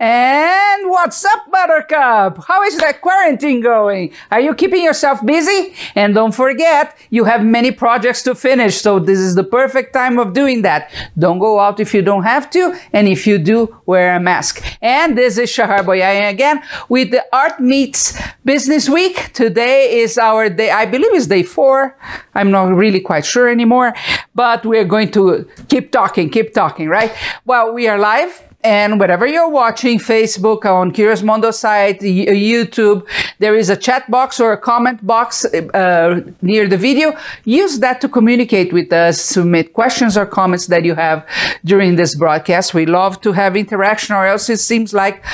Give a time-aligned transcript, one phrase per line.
[0.00, 2.44] And what's up, Buttercup?
[2.44, 4.12] How is that quarantine going?
[4.30, 5.74] Are you keeping yourself busy?
[5.96, 10.20] And don't forget, you have many projects to finish, so this is the perfect time
[10.20, 10.92] of doing that.
[11.18, 14.64] Don't go out if you don't have to, and if you do, wear a mask.
[14.80, 19.32] And this is Shahar Boyayan again with the Art Meets Business Week.
[19.32, 21.98] Today is our day, I believe it's day four.
[22.36, 23.94] I'm not really quite sure anymore,
[24.32, 27.12] but we're going to keep talking, keep talking, right?
[27.44, 33.06] Well, we are live and wherever you're watching, Facebook, on Curious Mondo site, YouTube,
[33.38, 37.16] there is a chat box or a comment box uh, near the video.
[37.44, 41.24] Use that to communicate with us, submit questions or comments that you have
[41.64, 42.74] during this broadcast.
[42.74, 45.24] We love to have interaction or else it seems like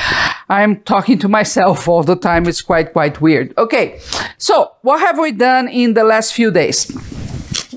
[0.51, 2.47] I'm talking to myself all the time.
[2.47, 3.57] It's quite, quite weird.
[3.57, 4.01] Okay.
[4.37, 7.24] So what have we done in the last few days?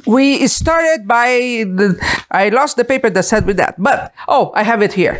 [0.07, 1.27] We started by
[1.67, 1.97] the,
[2.31, 5.19] I lost the paper that said with that, but oh, I have it here.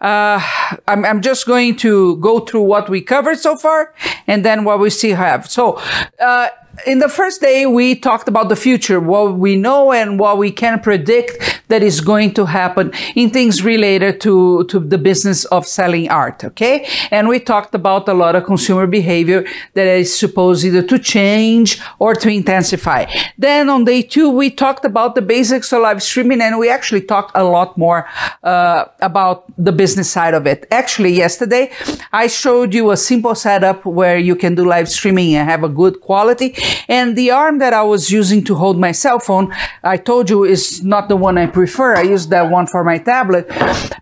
[0.00, 0.40] Uh,
[0.86, 3.94] I'm, I'm just going to go through what we covered so far
[4.26, 5.50] and then what we still have.
[5.50, 5.80] So,
[6.20, 6.48] uh,
[6.86, 10.50] in the first day, we talked about the future, what we know and what we
[10.50, 15.66] can predict that is going to happen in things related to, to the business of
[15.66, 16.44] selling art.
[16.44, 16.86] Okay.
[17.10, 21.80] And we talked about a lot of consumer behavior that is supposed either to change
[21.98, 23.06] or to intensify.
[23.36, 27.02] Then on day two, we talked about the basics of live streaming and we actually
[27.02, 28.08] talked a lot more
[28.42, 30.66] uh, about the business side of it.
[30.70, 31.70] Actually, yesterday,
[32.12, 35.68] I showed you a simple setup where you can do live streaming and have a
[35.68, 36.54] good quality.
[36.88, 39.52] And the arm that I was using to hold my cell phone,
[39.82, 41.96] I told you is not the one I prefer.
[41.96, 43.46] I use that one for my tablet.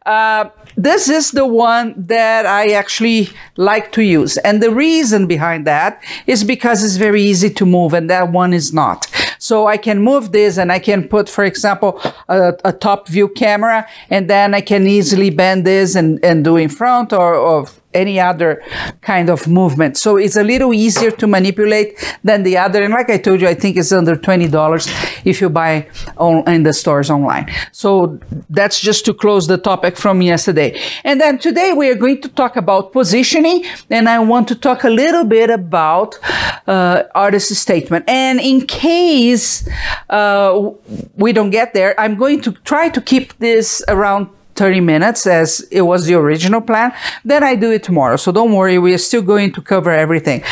[0.05, 4.37] Uh, this is the one that I actually like to use.
[4.39, 8.53] And the reason behind that is because it's very easy to move and that one
[8.53, 9.07] is not.
[9.39, 13.29] So I can move this and I can put, for example, a, a top view
[13.29, 17.67] camera and then I can easily bend this and, and do in front or, or
[17.97, 18.63] any other
[19.01, 19.97] kind of movement.
[19.97, 22.83] So it's a little easier to manipulate than the other.
[22.83, 26.63] And like I told you, I think it's under $20 if you buy on, in
[26.63, 27.51] the stores online.
[27.73, 28.19] So
[28.51, 30.79] that's just to close the topic from yesterday.
[31.05, 34.85] And then today we are going to talk about positioning and I want to talk
[34.85, 36.19] a little bit about
[36.67, 38.05] uh, artist statement.
[38.09, 39.69] And in case
[40.11, 40.71] uh,
[41.17, 45.61] we don't get there, I'm going to try to keep this around 30 minutes as
[45.71, 46.93] it was the original plan,
[47.25, 48.17] then I do it tomorrow.
[48.17, 50.43] So don't worry, we are still going to cover everything.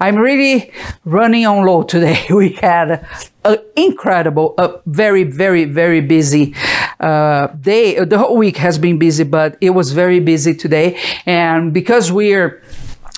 [0.00, 0.72] I'm really
[1.04, 2.26] running on low today.
[2.34, 3.06] We had
[3.44, 6.54] an incredible, a very, very, very busy
[7.00, 8.04] uh, day.
[8.04, 10.98] The whole week has been busy, but it was very busy today.
[11.26, 12.62] And because we're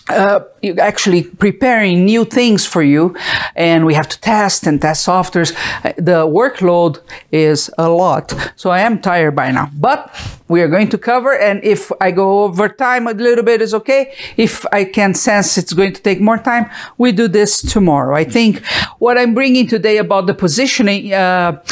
[0.08, 0.40] uh,
[0.78, 3.16] actually preparing new things for you
[3.54, 5.52] and we have to test and test softwares.
[5.96, 7.00] The workload
[7.32, 9.70] is a lot so i am tired by now.
[9.74, 10.10] But
[10.48, 13.74] we are going to cover and if i go over time a little bit is
[13.74, 14.14] okay.
[14.36, 18.14] If i can sense it's going to take more time we do this tomorrow.
[18.14, 18.64] I think
[18.98, 21.62] what i'm bringing today about the positioning uh,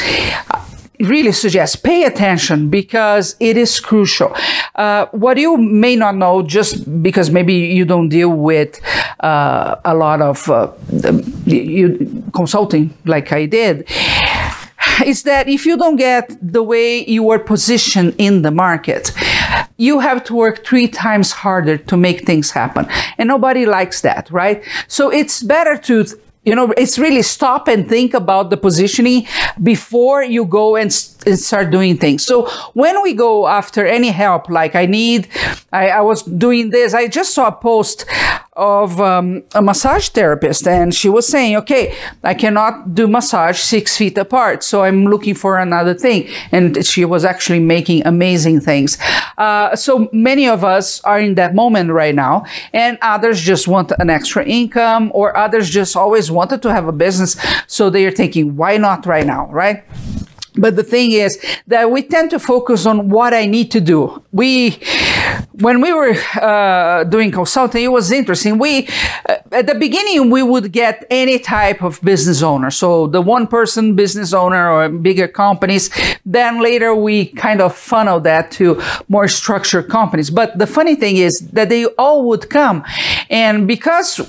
[0.99, 4.35] really suggest pay attention because it is crucial.
[4.75, 8.79] Uh, what you may not know, just because maybe you don't deal with
[9.19, 10.71] uh, a lot of uh,
[11.45, 13.89] you, consulting like I did,
[15.05, 19.11] is that if you don't get the way you are positioned in the market,
[19.77, 22.87] you have to work three times harder to make things happen.
[23.17, 24.63] And nobody likes that, right?
[24.87, 26.05] So it's better to
[26.45, 29.27] you know, it's really stop and think about the positioning
[29.61, 30.95] before you go and,
[31.25, 32.23] and, start doing things.
[32.23, 35.27] So when we go after any help, like I need,
[35.73, 38.05] I, I was doing this, I just saw a post
[38.55, 41.93] of um, a massage therapist and she was saying, okay,
[42.23, 44.63] I cannot do massage six feet apart.
[44.63, 46.29] So I'm looking for another thing.
[46.51, 48.97] And she was actually making amazing things.
[49.37, 53.91] Uh, so many of us are in that moment right now and others just want
[53.99, 57.35] an extra income or others just always wanted to have a business.
[57.67, 59.47] So they are thinking, why not right now?
[59.51, 59.83] Right.
[60.57, 64.23] But the thing is that we tend to focus on what I need to do.
[64.31, 64.79] We,
[65.53, 68.57] when we were uh, doing consulting, it was interesting.
[68.57, 68.87] We,
[69.29, 72.71] uh, at the beginning, we would get any type of business owner.
[72.71, 75.89] So the one person business owner or bigger companies.
[76.25, 80.29] Then later we kind of funnel that to more structured companies.
[80.29, 82.83] But the funny thing is that they all would come.
[83.29, 84.19] And because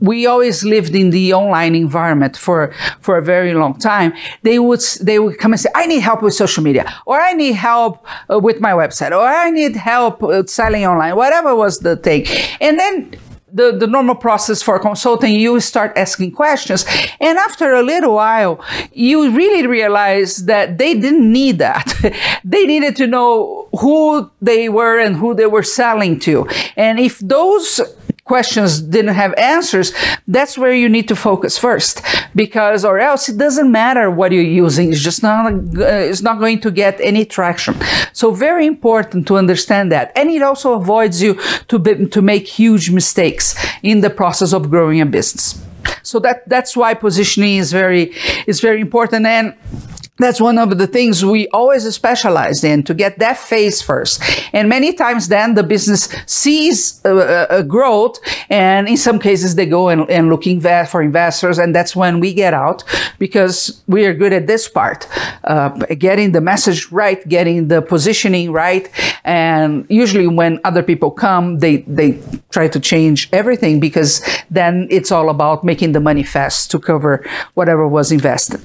[0.00, 4.12] we always lived in the online environment for, for a very long time.
[4.42, 7.32] They would, they would come and say, I need help with social media, or I
[7.32, 11.96] need help uh, with my website, or I need help selling online, whatever was the
[11.96, 12.26] thing.
[12.60, 13.16] And then
[13.56, 16.84] the, the normal process for consulting, you start asking questions.
[17.20, 21.86] And after a little while, you really realize that they didn't need that.
[22.44, 26.46] they needed to know who they were and who they were selling to.
[26.76, 27.80] And if those
[28.26, 29.92] questions didn't have answers,
[30.26, 32.02] that's where you need to focus first,
[32.34, 34.92] because or else it doesn't matter what you're using.
[34.92, 37.74] It's just not uh, it's not going to get any traction.
[38.12, 41.34] So very important to understand that, and it also avoids you
[41.68, 45.62] to be, to make huge mistakes in the process of growing a business.
[46.02, 48.12] So that that's why positioning is very
[48.46, 49.54] is very important and
[50.18, 54.22] that's one of the things we always specialized in to get that phase first.
[54.52, 58.18] And many times then the business sees a, a growth
[58.48, 60.44] and in some cases they go and, and look
[60.88, 61.58] for investors.
[61.58, 62.84] And that's when we get out
[63.18, 65.08] because we are good at this part,
[65.44, 68.88] uh, getting the message right, getting the positioning right.
[69.24, 72.20] And usually when other people come, they, they
[72.50, 77.24] try to change everything because then it's all about making the money fast to cover
[77.54, 78.60] whatever was invested.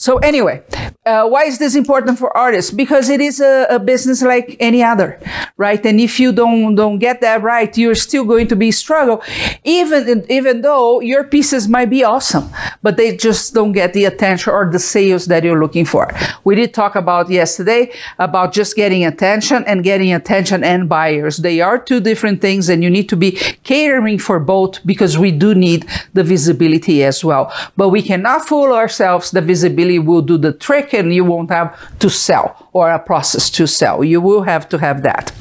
[0.00, 0.62] So anyway,
[1.04, 2.70] uh, why is this important for artists?
[2.70, 5.18] Because it is a, a, business like any other,
[5.56, 5.84] right?
[5.84, 9.24] And if you don't don't get that right, you're still going to be struggle,
[9.64, 12.48] even even though your pieces might be awesome,
[12.80, 16.14] but they just don't get the attention or the sales that you're looking for.
[16.44, 17.90] We did talk about yesterday
[18.20, 21.38] about just getting attention and getting attention and buyers.
[21.38, 23.32] They are two different things, and you need to be
[23.64, 27.52] catering for both because we do need the visibility as well.
[27.76, 29.32] But we cannot fool ourselves.
[29.32, 32.98] The visibility really will do the trick and you won't have to sell or a
[32.98, 34.04] process to sell.
[34.04, 35.32] You will have to have that.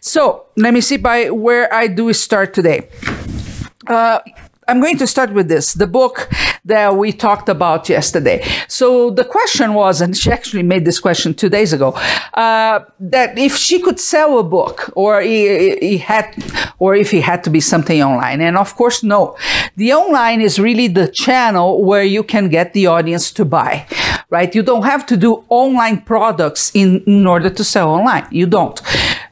[0.00, 2.88] So let me see by where I do start today.
[3.86, 4.20] Uh,
[4.68, 6.28] I'm going to start with this, the book
[6.64, 8.44] that we talked about yesterday.
[8.68, 11.90] So the question was, and she actually made this question two days ago,
[12.34, 16.34] uh, that if she could sell a book or he, he, had,
[16.78, 18.40] or if it had to be something online.
[18.40, 19.36] And of course, no.
[19.76, 23.86] The online is really the channel where you can get the audience to buy,
[24.28, 24.54] right?
[24.54, 28.26] You don't have to do online products in, in order to sell online.
[28.30, 28.80] You don't.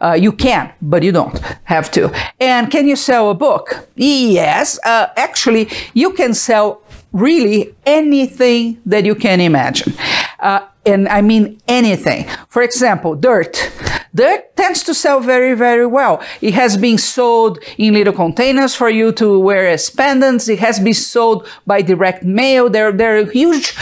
[0.01, 2.11] Uh, you can, but you don't have to.
[2.41, 3.89] And can you sell a book?
[3.97, 4.79] Yes.
[4.85, 6.83] Uh, actually, you can sell
[7.13, 9.93] really anything that you can imagine.
[10.39, 12.29] Uh, and I mean anything.
[12.49, 13.71] For example, dirt.
[14.15, 16.23] Dirt tends to sell very, very well.
[16.41, 20.49] It has been sold in little containers for you to wear as pendants.
[20.49, 22.71] It has been sold by direct mail.
[22.71, 23.75] There, there are huge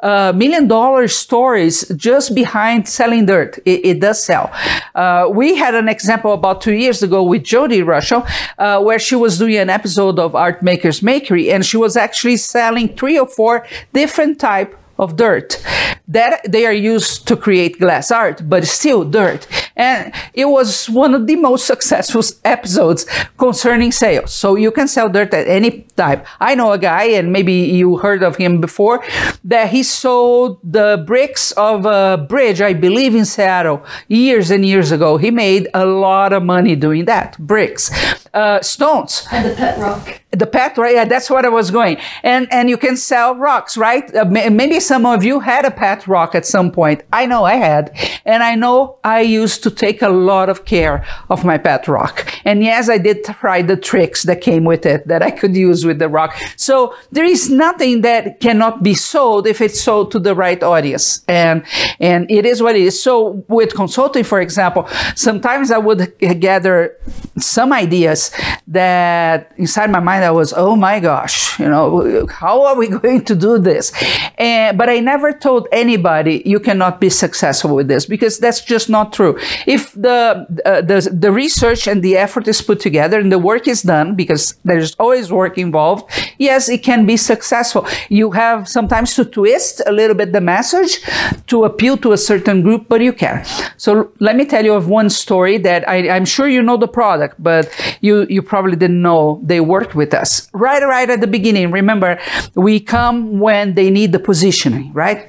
[0.00, 3.58] uh, million dollar stories just behind selling dirt.
[3.64, 4.52] It, it does sell.
[4.94, 8.26] Uh, we had an example about two years ago with Jody Russell,
[8.58, 12.36] uh, where she was doing an episode of Art Makers Makery, and she was actually
[12.36, 15.64] selling three or four different type of dirt
[16.06, 19.46] that they are used to create glass art, but still dirt.
[19.80, 23.06] And it was one of the most successful episodes
[23.38, 24.30] concerning sales.
[24.34, 26.20] So you can sell dirt at any time.
[26.38, 29.02] I know a guy, and maybe you heard of him before,
[29.44, 34.92] that he sold the bricks of a bridge, I believe in Seattle, years and years
[34.92, 35.16] ago.
[35.16, 37.38] He made a lot of money doing that.
[37.38, 37.90] Bricks.
[38.34, 39.26] Uh, stones.
[39.32, 40.20] And the pet rock.
[40.30, 40.94] The pet, right?
[40.94, 41.96] Yeah, that's what I was going.
[42.22, 44.04] And and you can sell rocks, right?
[44.14, 47.02] Uh, maybe some of you had a pet rock at some point.
[47.12, 47.90] I know I had,
[48.24, 52.26] and I know I used to take a lot of care of my pet rock.
[52.44, 55.84] And yes, I did try the tricks that came with it that I could use
[55.84, 56.34] with the rock.
[56.56, 61.24] So there is nothing that cannot be sold if it's sold to the right audience,
[61.28, 61.64] and
[61.98, 63.02] and it is what it is.
[63.02, 66.96] So with consulting, for example, sometimes I would gather
[67.38, 68.30] some ideas
[68.66, 73.24] that inside my mind I was, oh my gosh, you know, how are we going
[73.24, 73.92] to do this?
[74.38, 78.88] And, but I never told anybody you cannot be successful with this because that's just
[78.88, 79.38] not true.
[79.66, 83.68] If the, uh, the, the research and the effort is put together and the work
[83.68, 87.86] is done, because there's always work involved, yes, it can be successful.
[88.08, 91.00] You have sometimes to twist a little bit the message
[91.46, 93.44] to appeal to a certain group, but you can.
[93.76, 96.88] So let me tell you of one story that I, I'm sure you know the
[96.88, 100.48] product, but you, you probably didn't know they worked with with us.
[100.52, 101.70] Right, right at the beginning.
[101.70, 102.18] Remember,
[102.54, 105.28] we come when they need the positioning, right?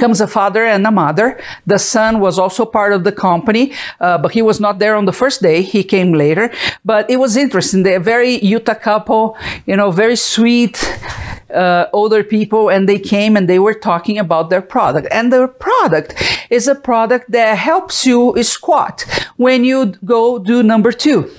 [0.00, 1.38] Comes a father and a mother.
[1.66, 5.04] The son was also part of the company, uh, but he was not there on
[5.04, 5.62] the first day.
[5.62, 6.50] He came later.
[6.84, 7.82] But it was interesting.
[7.82, 10.76] They're very Utah couple, you know, very sweet,
[11.54, 15.06] uh, older people, and they came and they were talking about their product.
[15.10, 16.14] And their product
[16.50, 19.04] is a product that helps you squat
[19.36, 21.30] when you go do number two.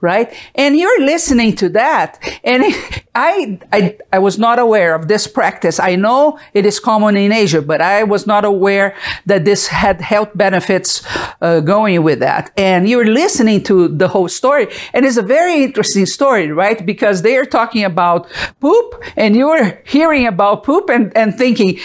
[0.00, 0.32] Right?
[0.54, 2.18] And you're listening to that.
[2.44, 2.62] And
[3.14, 5.78] I, I, I was not aware of this practice.
[5.78, 8.94] I know it is common in Asia, but I was not aware
[9.26, 11.02] that this had health benefits
[11.40, 12.52] uh, going with that.
[12.56, 14.68] And you're listening to the whole story.
[14.94, 16.84] And it's a very interesting story, right?
[16.84, 18.28] Because they are talking about
[18.60, 21.78] poop and you're hearing about poop and, and thinking,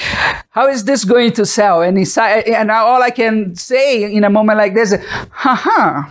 [0.49, 1.81] how is this going to sell?
[1.81, 4.95] And, and all I can say in a moment like this,
[5.31, 6.09] haha.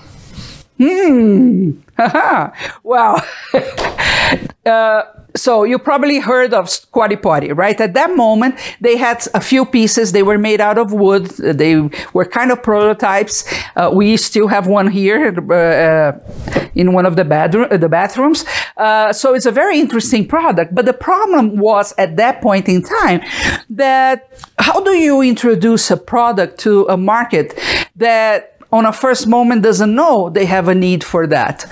[1.97, 2.51] Hmm.
[2.83, 3.25] well,
[4.67, 5.03] uh,
[5.37, 7.81] so you probably heard of Squatty Potty, right?
[7.81, 10.13] At that moment, they had a few pieces.
[10.13, 11.27] They were made out of wood.
[11.27, 13.45] They were kind of prototypes.
[13.77, 16.19] Uh, we still have one here uh,
[16.75, 18.45] in one of the bedroom, the bathrooms.
[18.77, 20.75] Uh, so it's a very interesting product.
[20.75, 23.21] But the problem was at that point in time
[23.71, 27.59] that how do you introduce a product to a market
[27.97, 31.67] that on a first moment doesn't know they have a need for that.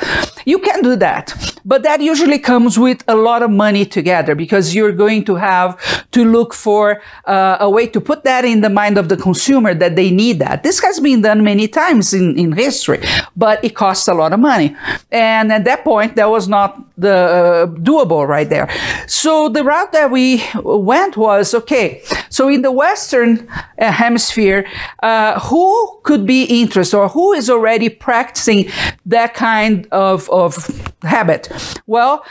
[0.44, 4.74] You can do that, but that usually comes with a lot of money together because
[4.74, 5.78] you're going to have
[6.10, 9.74] to look for uh, a way to put that in the mind of the consumer
[9.74, 10.62] that they need that.
[10.62, 13.00] This has been done many times in, in history,
[13.36, 14.76] but it costs a lot of money.
[15.10, 18.68] And at that point, that was not the uh, doable right there.
[19.06, 22.02] So the route that we went was okay.
[22.28, 24.66] So in the Western uh, hemisphere,
[25.02, 28.70] uh, who could be interested or who is already practicing
[29.06, 31.51] that kind of, of habit?
[31.86, 32.24] Well,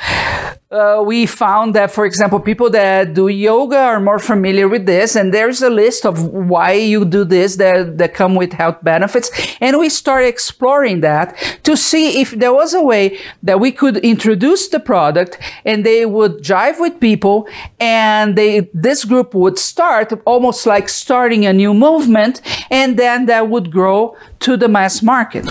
[0.72, 5.16] uh, we found that, for example, people that do yoga are more familiar with this,
[5.16, 9.30] and there's a list of why you do this that, that come with health benefits.
[9.60, 13.98] And we started exploring that to see if there was a way that we could
[13.98, 17.48] introduce the product and they would jive with people,
[17.80, 23.50] and they this group would start almost like starting a new movement, and then that
[23.50, 25.46] would grow to the mass market.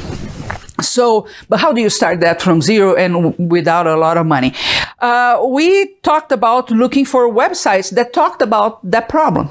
[0.82, 4.54] So, but how do you start that from zero and without a lot of money?
[5.00, 9.48] Uh, we talked about looking for websites that talked about that problem,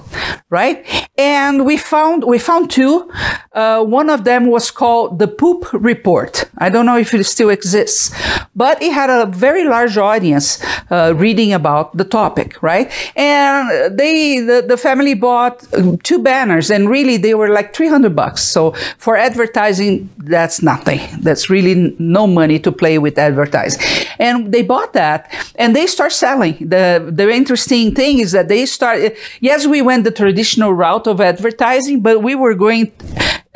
[0.50, 0.86] right?
[1.18, 3.10] And we found we found two.
[3.54, 6.46] Uh, one of them was called the Poop Report.
[6.60, 8.14] I don't know if it still exists,
[8.56, 12.92] but it had a very large audience uh, reading about the topic, right?
[13.16, 15.66] And they the, the family bought
[16.04, 18.44] two banners, and really they were like three hundred bucks.
[18.44, 23.82] So for advertising, that's nothing that's really no money to play with advertising.
[24.20, 26.58] And they bought that and they start selling.
[26.60, 31.22] The, the interesting thing is that they start, yes, we went the traditional route of
[31.22, 32.92] advertising, but we were going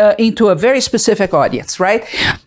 [0.04, 2.04] uh, into a very specific audience, right?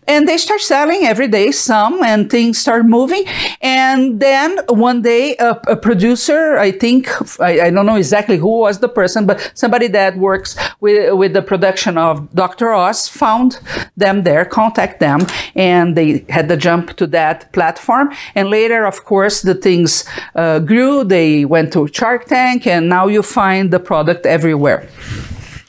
[0.07, 3.23] And they start selling every day some, and things start moving.
[3.61, 7.09] And then one day, a, a producer, I think,
[7.41, 11.33] I, I, don't know exactly who was the person, but somebody that works with, with
[11.33, 12.73] the production of Dr.
[12.73, 13.59] Oz found
[13.97, 15.19] them there, contact them,
[15.55, 18.13] and they had to jump to that platform.
[18.35, 21.03] And later, of course, the things uh, grew.
[21.03, 24.87] They went to Shark Tank, and now you find the product everywhere.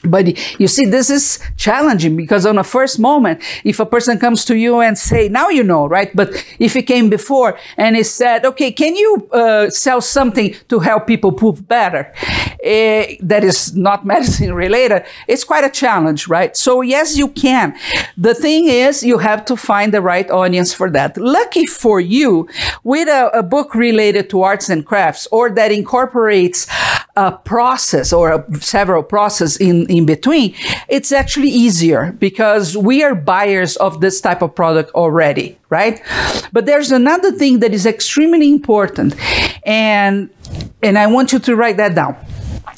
[0.03, 4.45] But you see, this is challenging because on a first moment, if a person comes
[4.45, 6.15] to you and say, now you know, right?
[6.15, 10.79] But if he came before and he said, okay, can you uh, sell something to
[10.79, 12.13] help people poop better?
[12.63, 15.03] Uh, that is not medicine related.
[15.27, 16.55] It's quite a challenge, right?
[16.55, 17.75] So yes, you can.
[18.17, 21.17] The thing is, you have to find the right audience for that.
[21.17, 22.47] Lucky for you,
[22.83, 26.67] with a, a book related to arts and crafts or that incorporates
[27.15, 30.55] a process or a, several processes in in between,
[30.87, 36.01] it's actually easier because we are buyers of this type of product already, right?
[36.51, 39.15] But there's another thing that is extremely important
[39.65, 40.29] and
[40.81, 42.15] and I want you to write that down.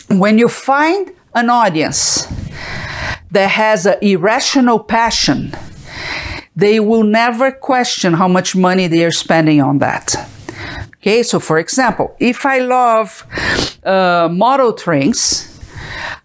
[0.10, 2.28] When you find an audience
[3.32, 5.54] that has an irrational passion,
[6.56, 10.16] they will never question how much money they are spending on that.
[10.98, 13.26] Okay, so for example, if I love
[13.84, 15.48] uh, model trains,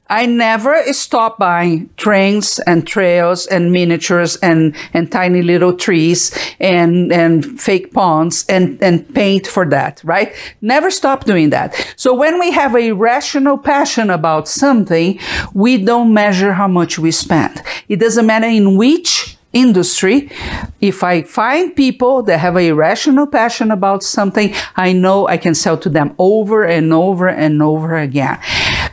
[0.08, 7.12] I never stop buying trains and trails and miniatures and, and tiny little trees and,
[7.12, 10.34] and fake ponds and, and paint for that, right?
[10.60, 11.75] Never stop doing that.
[11.96, 15.18] So when we have a rational passion about something,
[15.54, 17.60] we don't measure how much we spend.
[17.88, 20.30] It doesn't matter in which industry,
[20.80, 25.54] if I find people that have a rational passion about something, I know I can
[25.54, 28.38] sell to them over and over and over again.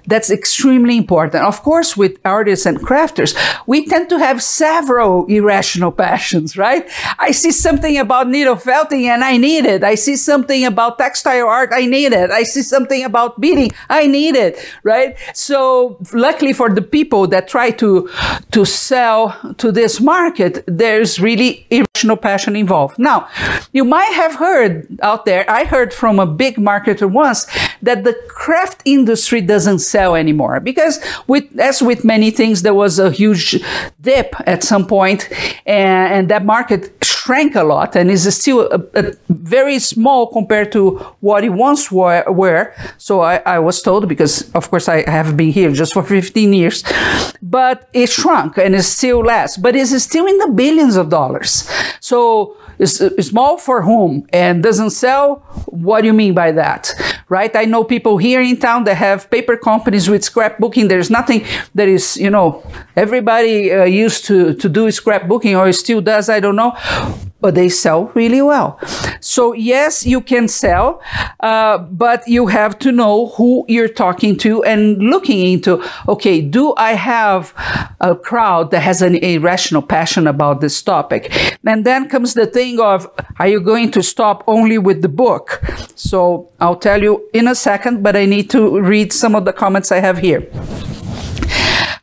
[0.06, 1.44] That's extremely important.
[1.44, 6.90] Of course, with artists and crafters, we tend to have several irrational passions, right?
[7.20, 9.84] I see something about needle felting and I need it.
[9.84, 11.70] I see something about textile art.
[11.74, 12.32] I need it.
[12.32, 13.72] I see something about beading.
[13.90, 15.18] I need it, right?
[15.34, 18.10] So luckily for the people that try to,
[18.52, 23.00] to sell to this market, there's really irrational passion involved.
[23.00, 23.28] Now,
[23.72, 27.48] you might have heard out there, I heard from a big marketer once
[27.82, 30.96] that the craft industry doesn't sell anymore because
[31.32, 33.48] with as with many things there was a huge
[34.08, 35.22] dip at some point
[35.66, 36.82] and, and that market
[37.24, 40.82] shrank a lot and is still a, a very small compared to
[41.28, 42.74] what it once were, were.
[42.98, 46.54] so I, I was told because of course I have been here just for 15
[46.54, 46.84] years
[47.42, 51.70] but it shrunk and is still less but it's still in the billions of dollars
[52.00, 55.36] so is small for whom and doesn't sell?
[55.68, 56.94] What do you mean by that?
[57.30, 57.56] Right?
[57.56, 60.90] I know people here in town that have paper companies with scrapbooking.
[60.90, 62.64] There's nothing that is, you know,
[62.96, 66.76] everybody uh, used to, to do scrapbooking or still does, I don't know
[67.44, 68.80] but they sell really well.
[69.20, 71.02] So yes, you can sell,
[71.42, 75.84] uh, but you have to know who you're talking to and looking into.
[76.08, 77.54] Okay, do I have
[78.00, 81.22] a crowd that has an irrational passion about this topic?
[81.68, 85.62] And then comes the thing of, are you going to stop only with the book?
[85.96, 89.52] So I'll tell you in a second, but I need to read some of the
[89.52, 90.48] comments I have here.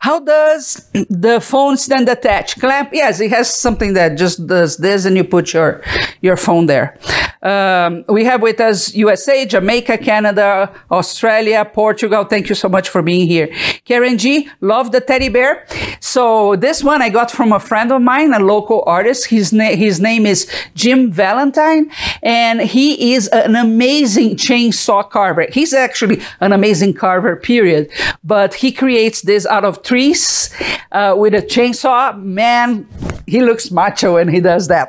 [0.01, 2.59] How does the phone stand attached?
[2.59, 2.89] Clamp?
[2.91, 5.83] Yes, it has something that just does this and you put your,
[6.21, 6.97] your phone there.
[7.43, 12.23] Um, we have with us USA, Jamaica, Canada, Australia, Portugal.
[12.23, 13.49] Thank you so much for being here.
[13.85, 15.65] Karen G, love the teddy bear.
[15.99, 19.27] So this one I got from a friend of mine, a local artist.
[19.27, 21.91] His, na- his name is Jim Valentine,
[22.21, 25.47] and he is an amazing chainsaw carver.
[25.51, 27.89] He's actually an amazing carver, period.
[28.23, 30.49] But he creates this out of trees
[30.93, 32.15] uh, with a chainsaw.
[32.15, 32.87] Man,
[33.27, 34.87] he looks macho when he does that.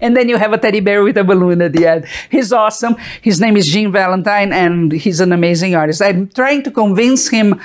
[0.00, 2.06] And then you have a teddy bear with a balloon at the end.
[2.30, 2.96] He's awesome.
[3.20, 6.00] His name is Jean Valentine, and he's an amazing artist.
[6.00, 7.60] I'm trying to convince him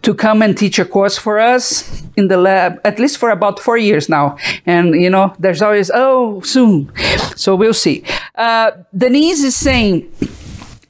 [0.00, 3.60] to come and teach a course for us in the lab, at least for about
[3.60, 4.36] four years now.
[4.64, 6.90] And, you know, there's always, oh, soon.
[7.36, 8.02] So we'll see.
[8.34, 10.10] Uh, Denise is saying,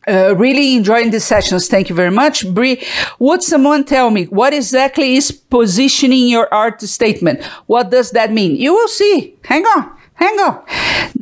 [0.09, 1.69] uh, really enjoying these sessions.
[1.69, 2.47] Thank you very much.
[2.55, 2.83] Brie,
[3.19, 7.45] would someone tell me what exactly is positioning your art statement?
[7.67, 8.57] What does that mean?
[8.57, 9.37] You will see.
[9.45, 9.97] Hang on.
[10.15, 10.63] Hang on.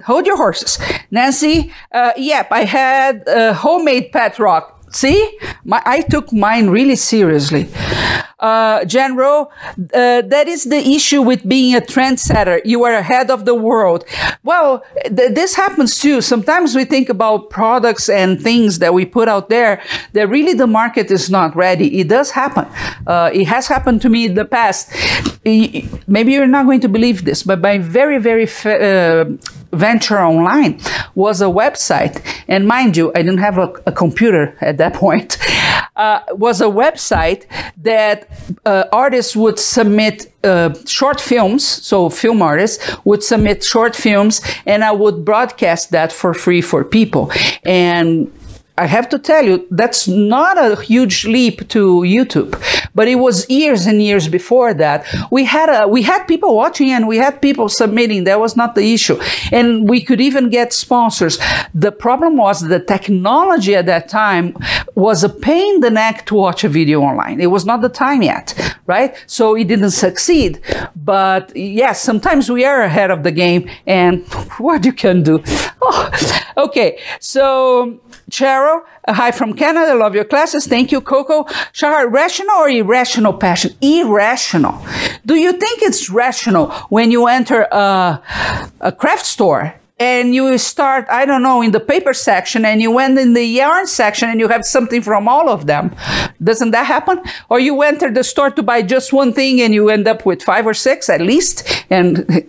[0.06, 0.78] Hold your horses.
[1.10, 4.70] Nancy, uh, yep, I had a homemade pet rock.
[4.92, 7.68] See, My, I took mine really seriously.
[8.44, 9.50] Uh, General,
[9.94, 12.60] uh, that is the issue with being a trendsetter.
[12.62, 14.04] You are ahead of the world.
[14.42, 14.84] Well,
[15.16, 16.20] th- this happens too.
[16.20, 19.80] Sometimes we think about products and things that we put out there
[20.12, 22.00] that really the market is not ready.
[22.00, 22.66] It does happen.
[23.07, 24.92] Uh, it has happened to me in the past.
[25.44, 29.24] Maybe you're not going to believe this, but my very, very uh,
[29.74, 30.80] venture online
[31.14, 32.22] was a website.
[32.48, 35.38] And mind you, I didn't have a, a computer at that point.
[35.96, 38.28] Uh, was a website that
[38.66, 41.64] uh, artists would submit uh, short films.
[41.64, 46.85] So film artists would submit short films, and I would broadcast that for free for
[46.85, 47.30] people.
[47.64, 48.33] And
[48.76, 52.60] I have to tell you, that's not a huge leap to YouTube,
[52.92, 55.06] but it was years and years before that.
[55.30, 58.24] We had a, we had people watching and we had people submitting.
[58.24, 59.20] That was not the issue.
[59.52, 61.38] And we could even get sponsors.
[61.72, 64.56] The problem was the technology at that time
[64.96, 67.40] was a pain in the neck to watch a video online.
[67.40, 69.14] It was not the time yet, right?
[69.28, 70.60] So it didn't succeed.
[70.96, 74.24] But yes, sometimes we are ahead of the game and
[74.58, 75.44] what you can do.
[75.87, 76.11] Oh,
[76.64, 76.99] okay.
[77.20, 79.94] So, Cheryl, hi from Canada.
[79.94, 80.66] Love your classes.
[80.66, 81.47] Thank you, Coco.
[81.73, 83.77] Shahar, rational or irrational passion?
[83.81, 84.85] Irrational.
[85.27, 88.23] Do you think it's rational when you enter a,
[88.81, 92.90] a craft store and you start, I don't know, in the paper section and you
[92.90, 95.94] went in the yarn section and you have something from all of them.
[96.42, 97.20] Doesn't that happen?
[97.49, 100.42] Or you enter the store to buy just one thing and you end up with
[100.42, 101.85] five or six at least.
[101.90, 102.27] And,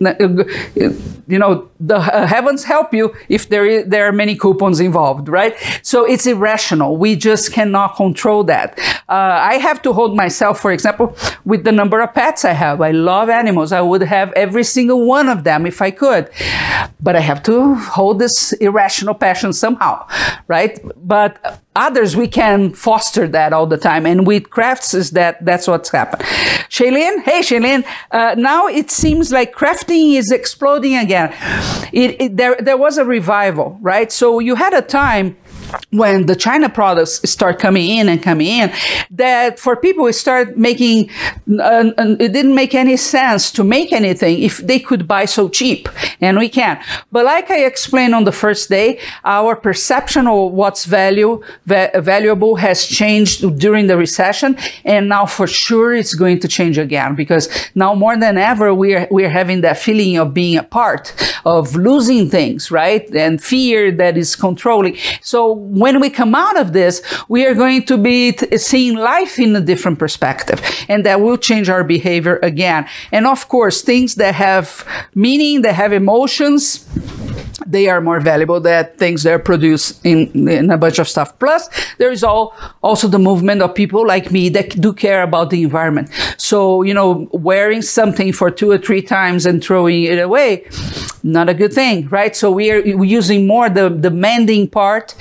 [1.28, 5.28] you know, the uh, heavens help you if there, is, there are many coupons involved,
[5.28, 5.54] right?
[5.82, 6.96] So it's irrational.
[6.96, 8.78] We just cannot control that.
[9.08, 9.12] Uh,
[9.52, 12.80] I have to hold myself, for example, with the number of pets I have.
[12.80, 13.72] I love animals.
[13.72, 16.30] I would have every single one of them if I could.
[17.00, 20.06] But I have to hold this irrational passion somehow,
[20.48, 20.78] right?
[20.96, 24.06] But others, we can foster that all the time.
[24.06, 26.22] And with crafts, is that that's what's happened.
[26.68, 31.34] Shailene, hey Shailene, uh, now it seems like crafting is exploding again.
[31.92, 34.10] It, it, there, there was a revival, right?
[34.10, 35.36] So you had a time
[35.90, 38.72] when the China products start coming in and coming in,
[39.10, 41.10] that for people it start making
[41.60, 45.88] uh, it didn't make any sense to make anything if they could buy so cheap,
[46.20, 46.82] and we can.
[47.12, 52.56] But like I explained on the first day, our perception of what's value va- valuable
[52.56, 57.48] has changed during the recession, and now for sure it's going to change again because
[57.74, 61.14] now more than ever we are we are having that feeling of being a part
[61.44, 64.96] of losing things, right, and fear that is controlling.
[65.22, 69.38] So when we come out of this, we are going to be t- seeing life
[69.38, 72.86] in a different perspective, and that will change our behavior again.
[73.12, 76.86] And of course, things that have meaning, that have emotions,
[77.66, 81.36] they are more valuable than things that are produced in, in a bunch of stuff.
[81.38, 85.50] Plus, there is all also the movement of people like me that do care about
[85.50, 86.10] the environment.
[86.36, 90.68] So, you know, wearing something for two or three times and throwing it away,
[91.22, 92.36] not a good thing, right?
[92.36, 95.14] So we are using more the, the mending part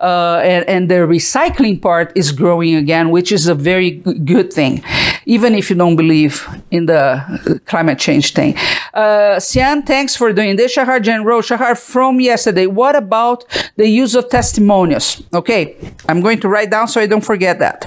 [0.00, 3.90] uh, and, and the recycling part is growing again, which is a very
[4.24, 4.82] good thing,
[5.26, 8.56] even if you don't believe in the climate change thing.
[8.94, 10.72] Uh, Sian, thanks for doing this.
[10.72, 12.66] Shahar General Shahar from yesterday.
[12.66, 13.44] What about
[13.76, 15.22] the use of testimonials?
[15.32, 15.76] Okay,
[16.08, 17.86] I'm going to write down so I don't forget that.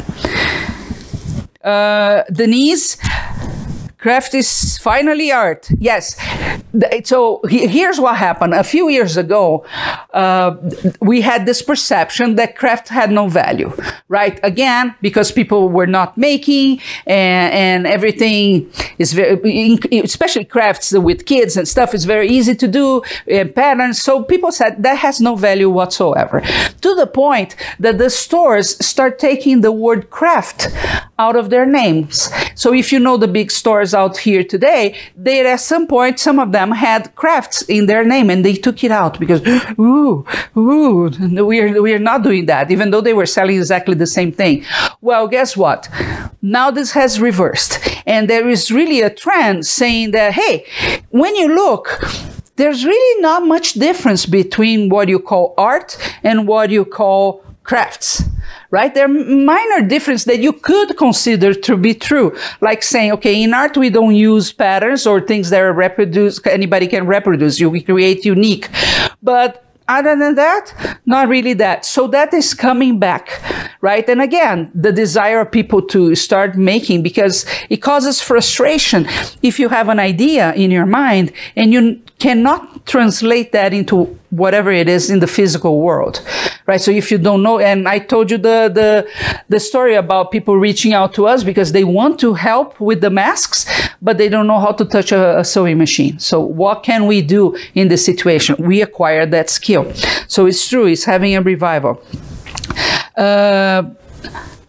[1.63, 2.97] Uh, Denise,
[4.04, 5.70] craft is finally art.
[5.80, 6.18] Yes.
[7.06, 8.54] So here's what happened.
[8.54, 9.66] A few years ago,
[10.13, 10.58] uh,
[11.00, 13.72] we had this perception that craft had no value,
[14.10, 14.38] right?
[14.44, 21.56] Again, because people were not making and, and everything is very, especially crafts with kids
[21.56, 24.02] and stuff is very easy to do and patterns.
[24.02, 26.42] So people said that has no value whatsoever
[26.82, 30.68] to the point that the stores start taking the word craft
[31.19, 32.30] out of their names.
[32.56, 36.39] So if you know the big stores out here today, they at some point, some
[36.39, 39.41] of them had crafts in their name and they took it out because,
[39.80, 40.26] ooh,
[40.58, 41.12] ooh,
[41.45, 44.65] we're, we're not doing that, even though they were selling exactly the same thing.
[45.02, 45.89] Well, guess what?
[46.41, 50.65] Now this has reversed and there is really a trend saying that, hey,
[51.10, 52.02] when you look,
[52.56, 58.23] there's really not much difference between what you call art and what you call crafts
[58.73, 58.95] right?
[58.95, 63.54] There are minor differences that you could consider to be true, like saying, okay, in
[63.54, 67.60] art we don't use patterns or things that are reproduced, anybody can reproduce.
[67.60, 68.69] You create unique,
[69.21, 71.86] but other than that, not really that.
[71.86, 73.41] So that is coming back,
[73.82, 74.08] right?
[74.10, 79.06] And again, the desire of people to start making because it causes frustration
[79.43, 84.71] if you have an idea in your mind and you cannot translate that into whatever
[84.71, 86.26] it is in the physical world
[86.67, 86.82] right?
[86.82, 89.08] So if you don't know and i told you the the
[89.49, 93.10] the story about people reaching out to us because they want to help with the
[93.10, 93.65] masks
[94.02, 96.19] but they don't know how to touch a, a sewing machine.
[96.19, 98.56] So what can we do in this situation?
[98.60, 99.91] We acquire that skill.
[100.28, 102.02] So it's true it's having a revival.
[103.15, 103.84] Uh,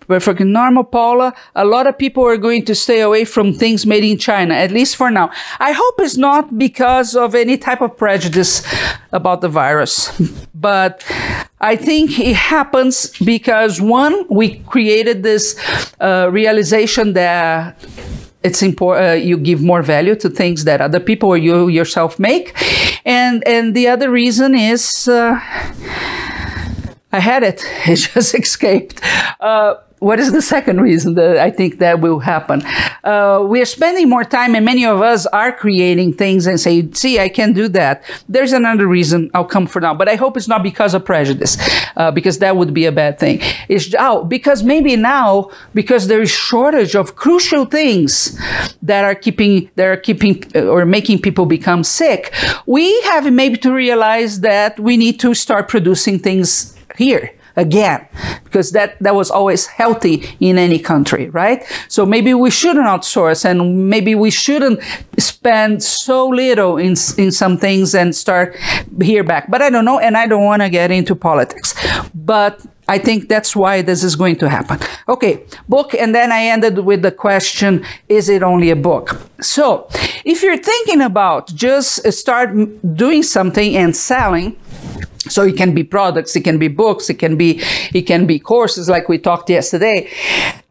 [0.07, 3.87] but for normal Paula, a lot of people are going to stay away from things
[3.87, 5.31] made in China, at least for now.
[5.59, 8.63] I hope it's not because of any type of prejudice
[9.13, 10.13] about the virus,
[10.55, 11.03] but
[11.65, 15.59] I think it happens because one, we created this
[15.99, 17.83] uh, realization that
[18.43, 22.19] it's important uh, you give more value to things that other people or you yourself
[22.19, 22.53] make
[23.07, 25.41] and and the other reason is uh,
[27.15, 27.65] I had it.
[27.87, 29.01] It just escaped.
[29.41, 32.63] Uh, what is the second reason that I think that will happen?
[33.03, 36.75] Uh, we are spending more time, and many of us are creating things and say,
[36.93, 39.31] "See, I can do that." There's another reason.
[39.35, 41.57] I'll come for now, but I hope it's not because of prejudice,
[41.97, 43.41] uh, because that would be a bad thing.
[43.69, 48.39] It's oh, because maybe now, because there is shortage of crucial things
[48.83, 52.23] that are keeping that are keeping uh, or making people become sick.
[52.67, 58.07] We have maybe to realize that we need to start producing things here again
[58.45, 61.65] because that that was always healthy in any country right?
[61.89, 64.81] So maybe we shouldn't outsource and maybe we shouldn't
[65.19, 68.57] spend so little in in some things and start
[69.01, 69.51] here back.
[69.51, 71.75] But i don't know and i don't want to get into politics.
[72.15, 74.79] But I think that's why this is going to happen.
[75.09, 79.21] Okay, book, and then I ended with the question is it only a book?
[79.41, 79.89] So,
[80.25, 82.51] if you're thinking about just start
[82.97, 84.57] doing something and selling,
[85.29, 87.63] so it can be products, it can be books, it can be
[87.95, 90.11] it can be courses like we talked yesterday.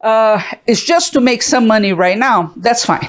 [0.01, 2.53] Uh, it's just to make some money right now.
[2.57, 3.07] That's fine.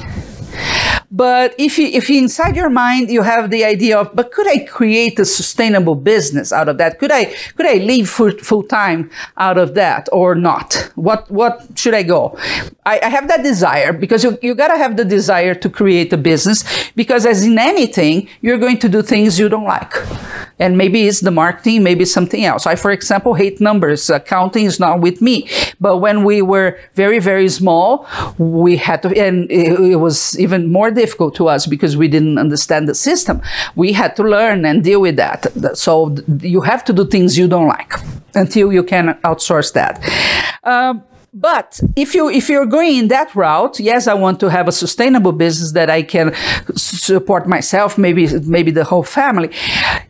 [1.16, 4.48] But if you, if you inside your mind you have the idea of, but could
[4.48, 6.98] I create a sustainable business out of that?
[6.98, 10.90] Could I could I live full, full time out of that or not?
[10.96, 12.36] What what should I go?
[12.84, 16.16] I, I have that desire because you, you gotta have the desire to create a
[16.16, 16.64] business
[16.96, 19.94] because as in anything, you're going to do things you don't like.
[20.58, 22.66] and maybe it's the marketing, maybe something else.
[22.66, 24.08] I, for example, hate numbers.
[24.10, 25.48] Accounting is not with me.
[25.80, 28.06] But when we were very, very small,
[28.38, 32.38] we had to, and it, it was even more difficult to us because we didn't
[32.38, 33.40] understand the system.
[33.74, 35.76] We had to learn and deal with that.
[35.76, 37.94] So you have to do things you don't like
[38.34, 39.94] until you can outsource that.
[40.64, 41.02] Um,
[41.34, 44.72] but if you if you're going in that route, yes, I want to have a
[44.72, 46.32] sustainable business that I can
[46.76, 49.50] support myself, maybe maybe the whole family.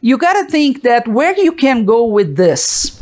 [0.02, 3.00] You got to think that where you can go with this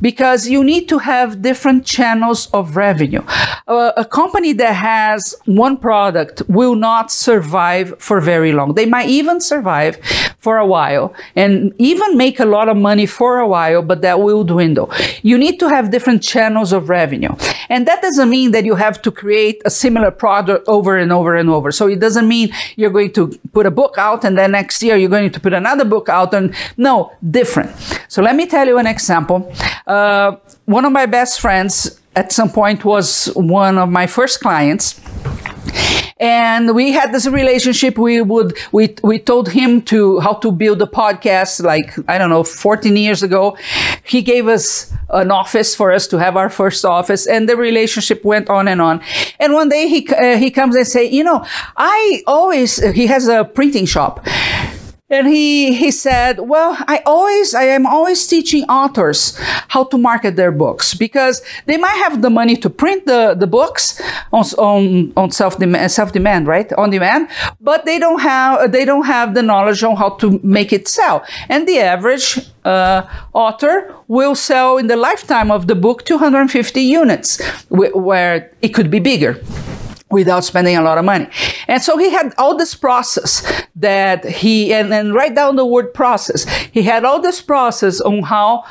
[0.00, 3.22] because you need to have different channels of revenue.
[3.66, 8.74] Uh, a company that has one product will not survive for very long.
[8.74, 9.98] They might even survive
[10.38, 14.20] for a while and even make a lot of money for a while, but that
[14.20, 14.90] will dwindle.
[15.22, 17.34] You need to have different channels of revenue.
[17.68, 21.34] And that doesn't mean that you have to create a similar product over and over
[21.34, 21.72] and over.
[21.72, 24.96] So it doesn't mean you're going to put a book out and then next year
[24.96, 27.70] you're going to put another book out and no, different.
[28.08, 29.52] So let me tell you an example.
[29.86, 35.00] Uh, one of my best friends at some point was one of my first clients
[36.20, 37.96] and we had this relationship.
[37.96, 42.30] We would we we told him to how to build a podcast like i don't
[42.30, 43.56] know 14 years ago.
[44.04, 48.24] He gave us an office for us to have our first office and the relationship
[48.24, 49.00] went on and on.
[49.38, 51.44] And one day he uh, he comes and say you know
[51.76, 54.24] i always he has a printing shop
[55.10, 60.36] and he, he said, well, I always, I am always teaching authors how to market
[60.36, 64.00] their books because they might have the money to print the, the books
[64.32, 66.70] on, on, on self-demand, self-demand, right?
[66.74, 67.28] On demand,
[67.60, 71.24] but they don't have, they don't have the knowledge on how to make it sell.
[71.48, 77.42] And the average uh, author will sell in the lifetime of the book 250 units,
[77.70, 79.40] where it could be bigger
[80.10, 81.28] without spending a lot of money.
[81.66, 83.42] And so he had all this process
[83.76, 86.48] that he, and, and write down the word process.
[86.72, 88.64] He had all this process on how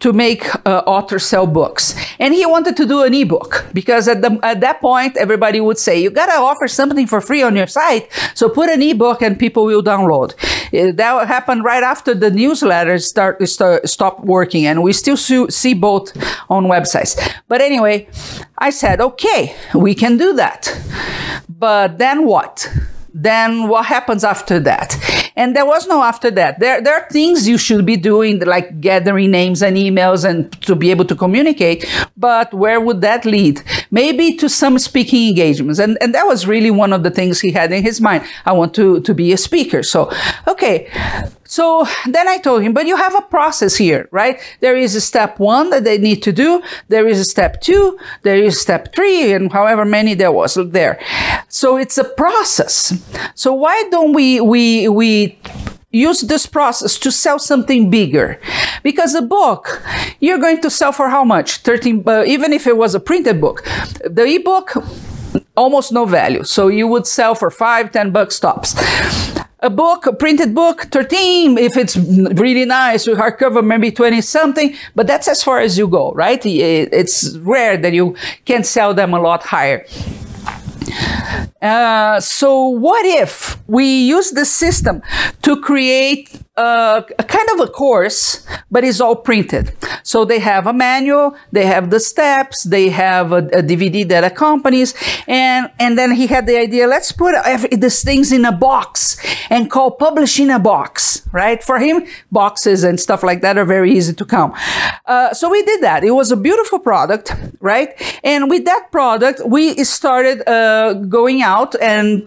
[0.00, 1.94] to make uh, authors sell books.
[2.18, 5.78] And he wanted to do an ebook because at, the, at that point, everybody would
[5.78, 8.10] say, you got to offer something for free on your site.
[8.34, 10.34] So put an ebook and people will download.
[10.72, 13.46] Uh, that happened right after the newsletters start,
[13.88, 14.66] start working.
[14.66, 16.16] And we still see both
[16.48, 17.18] on websites.
[17.48, 18.08] But anyway,
[18.58, 20.76] I said, okay, we can do that.
[21.48, 22.68] But then what?
[23.12, 24.96] Then what happens after that?
[25.34, 26.60] And there was no after that.
[26.60, 30.76] There, there are things you should be doing, like gathering names and emails and to
[30.76, 31.84] be able to communicate.
[32.16, 33.62] But where would that lead?
[33.90, 35.78] Maybe to some speaking engagements.
[35.78, 38.24] And, and that was really one of the things he had in his mind.
[38.46, 39.82] I want to, to be a speaker.
[39.82, 40.10] So,
[40.46, 40.88] okay.
[41.44, 44.38] So then I told him, but you have a process here, right?
[44.60, 46.62] There is a step one that they need to do.
[46.86, 47.98] There is a step two.
[48.22, 51.02] There is step three and however many there was there.
[51.48, 52.92] So it's a process.
[53.34, 55.40] So why don't we, we, we
[55.90, 58.40] use this process to sell something bigger.
[58.82, 59.82] Because a book
[60.20, 61.58] you're going to sell for how much?
[61.58, 63.64] 13 uh, even if it was a printed book.
[64.04, 64.74] The ebook
[65.56, 66.44] almost no value.
[66.44, 68.74] So you would sell for 5 10 bucks tops.
[69.62, 74.74] A book, a printed book, 13, if it's really nice with hardcover, maybe 20 something,
[74.94, 76.40] but that's as far as you go, right?
[76.46, 79.84] It's rare that you can sell them a lot higher.
[81.62, 85.02] Uh, so what if we use the system
[85.42, 89.72] to create a, a, kind of a course, but it's all printed.
[90.02, 94.24] So they have a manual, they have the steps, they have a, a DVD that
[94.24, 94.94] accompanies,
[95.26, 99.16] and and then he had the idea, let's put every, these things in a box
[99.50, 101.62] and call publishing a box, right?
[101.62, 104.52] For him, boxes and stuff like that are very easy to come.
[105.06, 106.04] Uh, so we did that.
[106.04, 107.90] It was a beautiful product, right?
[108.22, 110.94] And with that product, we started uh,
[111.28, 112.26] out and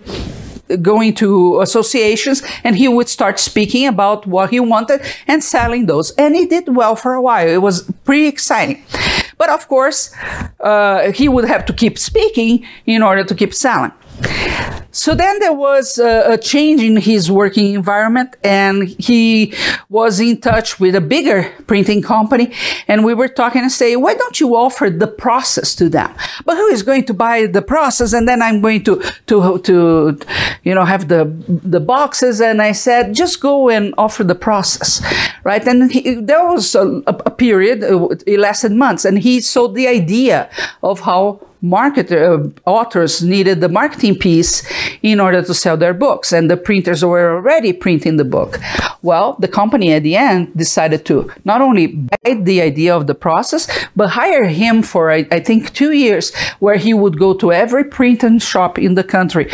[0.81, 6.11] going to associations and he would start speaking about what he wanted and selling those.
[6.11, 7.47] And he did well for a while.
[7.47, 8.83] It was pretty exciting.
[9.37, 10.13] But of course,
[10.59, 13.91] uh, he would have to keep speaking in order to keep selling.
[14.95, 19.53] So then there was a, a, change in his working environment, and he
[19.89, 22.53] was in touch with a bigger printing company.
[22.87, 26.13] And we were talking and say, why don't you offer the process to them?
[26.45, 28.13] But who is going to buy the process?
[28.13, 30.19] And then I'm going to to to
[30.63, 32.39] you know have the the boxes.
[32.39, 35.01] And I said, just go and offer the process,
[35.43, 35.65] right?
[35.67, 37.83] And he, there was a, a period,
[38.27, 40.51] it lasted months, and he sold the idea
[40.83, 44.63] of how marketer uh, authors needed the marketing piece
[45.01, 48.59] in order to sell their books and the printers were already printing the book.
[49.01, 53.15] Well the company at the end decided to not only buy the idea of the
[53.15, 57.53] process but hire him for I, I think two years where he would go to
[57.53, 59.49] every printing shop in the country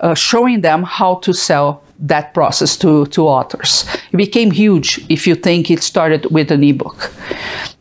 [0.00, 3.84] uh, showing them how to sell that process to, to authors.
[4.12, 7.12] It became huge if you think it started with an ebook.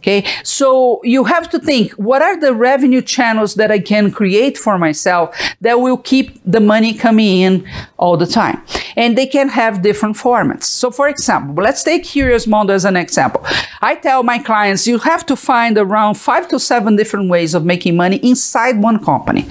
[0.07, 4.57] Okay, so you have to think what are the revenue channels that I can create
[4.57, 8.63] for myself that will keep the money coming in all the time?
[8.95, 10.63] And they can have different formats.
[10.63, 13.43] So, for example, let's take Curious Mondo as an example.
[13.81, 17.65] I tell my clients you have to find around five to seven different ways of
[17.65, 19.45] making money inside one company.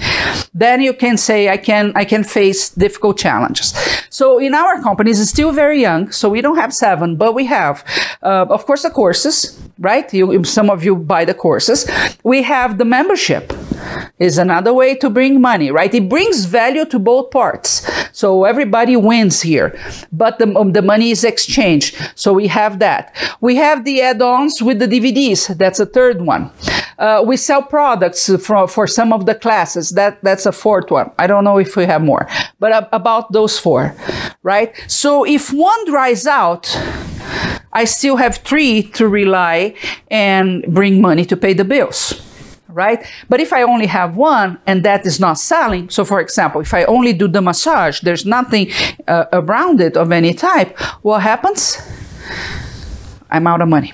[0.53, 3.75] Then you can say I can I can face difficult challenges.
[4.09, 7.45] So in our companies, is still very young, so we don't have seven, but we
[7.45, 7.83] have,
[8.23, 10.11] uh, of course, the courses right?
[10.13, 11.89] You, some of you buy the courses.
[12.23, 13.53] We have the membership
[14.19, 15.93] is another way to bring money, right?
[15.93, 17.87] It brings value to both parts.
[18.11, 19.77] So everybody wins here,
[20.11, 21.95] but the, um, the money is exchanged.
[22.15, 23.15] So we have that.
[23.41, 25.55] We have the add-ons with the DVDs.
[25.57, 26.51] That's a third one.
[26.97, 29.91] Uh, we sell products for, for some of the classes.
[29.91, 31.11] That, that's a fourth one.
[31.19, 32.27] I don't know if we have more,
[32.59, 33.95] but about those four,
[34.47, 34.71] right?
[34.87, 36.63] So if one dries out,
[37.73, 39.75] I still have three to rely
[40.09, 42.23] and bring money to pay the bills.
[42.69, 43.05] Right?
[43.27, 46.73] But if I only have one and that is not selling, so for example, if
[46.73, 48.71] I only do the massage, there's nothing
[49.07, 51.77] uh, around it of any type, what happens?
[53.29, 53.91] I'm out of money.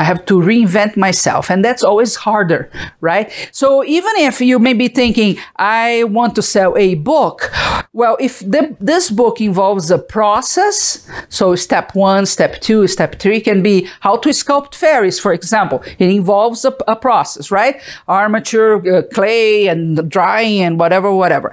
[0.00, 1.50] I have to reinvent myself.
[1.50, 2.70] And that's always harder,
[3.02, 3.30] right?
[3.52, 7.52] So even if you may be thinking, I want to sell a book,
[7.92, 13.40] well, if the, this book involves a process, so step one, step two, step three
[13.40, 15.82] can be how to sculpt fairies, for example.
[15.98, 17.78] It involves a, a process, right?
[18.08, 21.52] Armature, uh, clay, and drying, and whatever, whatever.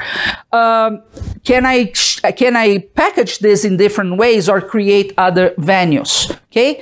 [0.54, 1.04] Um,
[1.44, 1.92] can I
[2.38, 6.34] can I package this in different ways or create other venues?
[6.58, 6.82] Okay,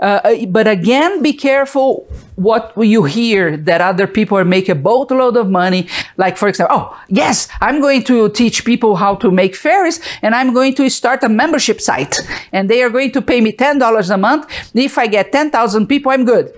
[0.00, 5.48] uh, but again, be careful what you hear that other people making a boatload of
[5.48, 5.86] money.
[6.16, 10.34] Like for example, oh yes, I'm going to teach people how to make fairies, and
[10.34, 12.18] I'm going to start a membership site,
[12.50, 14.50] and they are going to pay me ten dollars a month.
[14.74, 16.52] If I get ten thousand people, I'm good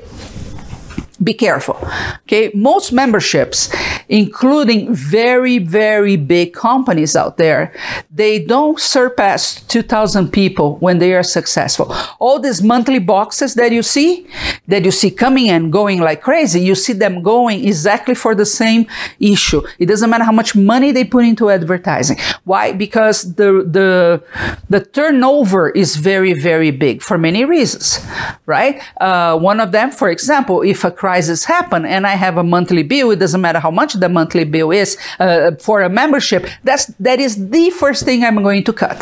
[1.23, 1.77] be careful.
[2.23, 2.51] Okay.
[2.55, 3.75] Most memberships,
[4.09, 7.73] including very, very big companies out there,
[8.11, 11.95] they don't surpass 2,000 people when they are successful.
[12.19, 14.27] All these monthly boxes that you see,
[14.69, 18.47] that you see coming and going like crazy, you see them going exactly for the
[18.47, 18.87] same
[19.19, 19.63] issue.
[19.79, 22.19] It doesn't matter how much money they put into advertising.
[22.45, 22.73] Why?
[22.73, 24.23] Because the, the,
[24.69, 28.05] the turnover is very, very big for many reasons,
[28.47, 28.83] right?
[29.01, 32.83] Uh, one of them, for example, if a crisis happen and I have a monthly
[32.83, 36.87] bill, it doesn't matter how much the monthly bill is uh, for a membership, that's,
[37.07, 39.01] that is the first thing I'm going to cut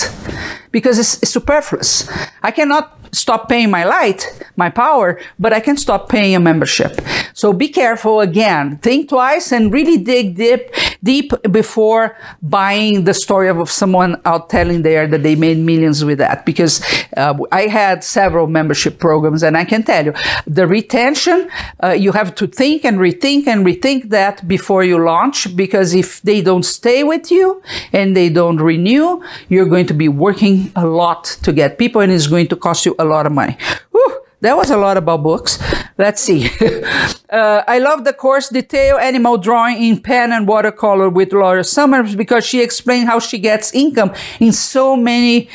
[0.71, 2.11] because it's, it's superfluous.
[2.43, 4.21] I cannot stop paying my light,
[4.57, 7.01] my power, but I can stop paying a membership.
[7.33, 8.79] So be careful again.
[8.79, 10.63] Think twice and really dig deep,
[11.03, 16.19] deep before buying the story of someone out telling there that they made millions with
[16.19, 16.45] that.
[16.45, 16.83] Because
[17.17, 20.15] uh, I had several membership programs, and I can tell you
[20.47, 21.51] the retention.
[21.83, 25.55] Uh, you have to think and rethink and rethink that before you launch.
[25.57, 30.09] Because if they don't stay with you and they don't renew, you're going to be
[30.09, 33.33] working a lot to get people, and it's going to cost you a lot of
[33.33, 33.57] money.
[33.91, 35.59] Whew, that was a lot about books.
[35.97, 36.51] Let's see.
[37.31, 42.15] uh, I love the course Detail Animal Drawing in Pen and Watercolor with Laura Summers
[42.15, 45.49] because she explained how she gets income in so many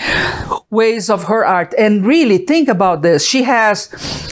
[0.71, 1.75] ways of her art.
[1.77, 3.23] And really think about this.
[3.27, 3.89] She has,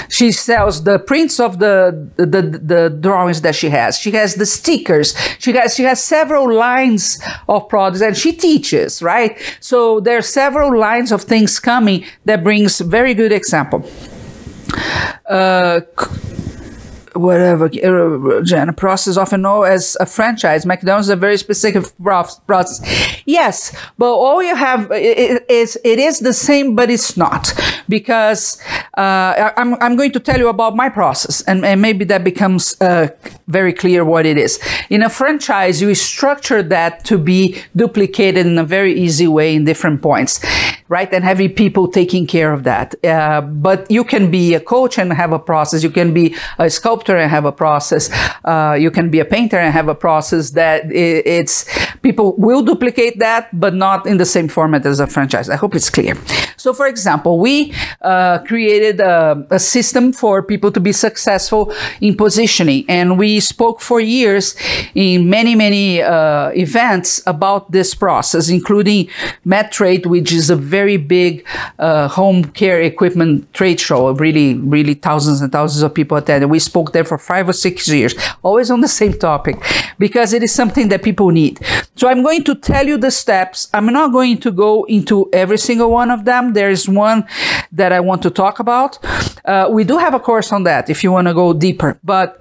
[0.10, 4.00] she sells the prints of the, the, the, drawings that she has.
[4.00, 5.16] She has the stickers.
[5.38, 9.38] She has, she has several lines of products and she teaches, right?
[9.60, 13.88] So there are several lines of things coming that brings very good example
[15.30, 15.82] uh,
[17.14, 20.66] whatever uh, process often known as a franchise.
[20.66, 21.86] McDonald's is a very specific
[22.46, 23.22] process.
[23.26, 27.54] Yes, but all you have is it is the same, but it's not
[27.90, 28.62] because
[28.98, 32.80] uh, I'm I'm going to tell you about my process, and, and maybe that becomes
[32.82, 33.10] uh,
[33.48, 34.60] very clear what it is.
[34.90, 39.66] In a franchise, you structure that to be duplicated in a very easy way in
[39.66, 40.40] different points
[40.90, 41.12] right?
[41.14, 42.96] And having people taking care of that.
[43.04, 45.84] Uh, but you can be a coach and have a process.
[45.84, 48.10] You can be a sculptor and have a process.
[48.46, 51.66] Uh, you can be a painter and have a process that it's
[52.08, 55.50] people will duplicate that, but not in the same format as a franchise.
[55.50, 56.14] I hope it's clear.
[56.56, 62.16] So, for example, we uh, created a, a, system for people to be successful in
[62.16, 64.56] positioning, and we spoke for years
[64.96, 69.10] in many, many uh, events about this process, including
[69.46, 71.46] MedTrade, which is a very big
[71.80, 74.12] uh, home care equipment trade show.
[74.12, 76.50] Really, really thousands and thousands of people attended.
[76.50, 79.56] We spoke there for five or six years, always on the same topic,
[80.00, 81.60] because it is something that people need.
[81.98, 83.68] So I'm going to tell you the steps.
[83.74, 86.54] I'm not going to go into every single one of them.
[86.54, 87.28] There is one
[87.72, 89.00] that I want to talk about.
[89.44, 92.40] Uh, we do have a course on that if you want to go deeper, but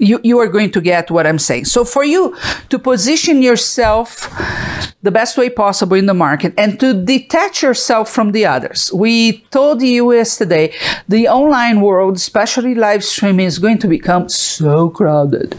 [0.00, 1.66] you, you are going to get what I'm saying.
[1.66, 2.36] So for you
[2.70, 4.28] to position yourself
[5.02, 8.92] the best way possible in the market and to detach yourself from the others.
[8.92, 10.74] We told you yesterday
[11.08, 15.54] the online world, especially live streaming, is going to become so crowded.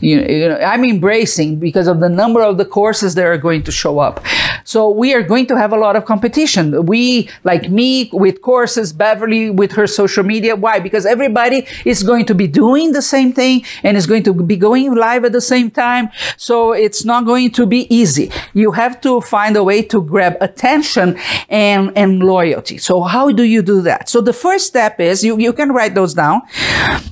[0.00, 3.62] You you know, I'm embracing because of the number of the courses that are going
[3.62, 4.24] to show up.
[4.64, 6.86] So we are going to have a lot of competition.
[6.86, 10.54] We, like me, with courses, Beverly with her social media.
[10.54, 10.78] Why?
[10.78, 14.56] Because everybody is going to be doing the same thing and it's going to be
[14.56, 16.08] going live at the same time.
[16.36, 18.30] So it's not going to be easy.
[18.54, 21.18] You have to find a way to grab attention
[21.48, 22.78] and, and loyalty.
[22.78, 24.08] So how do you do that?
[24.08, 26.42] So the first step is you, you can write those down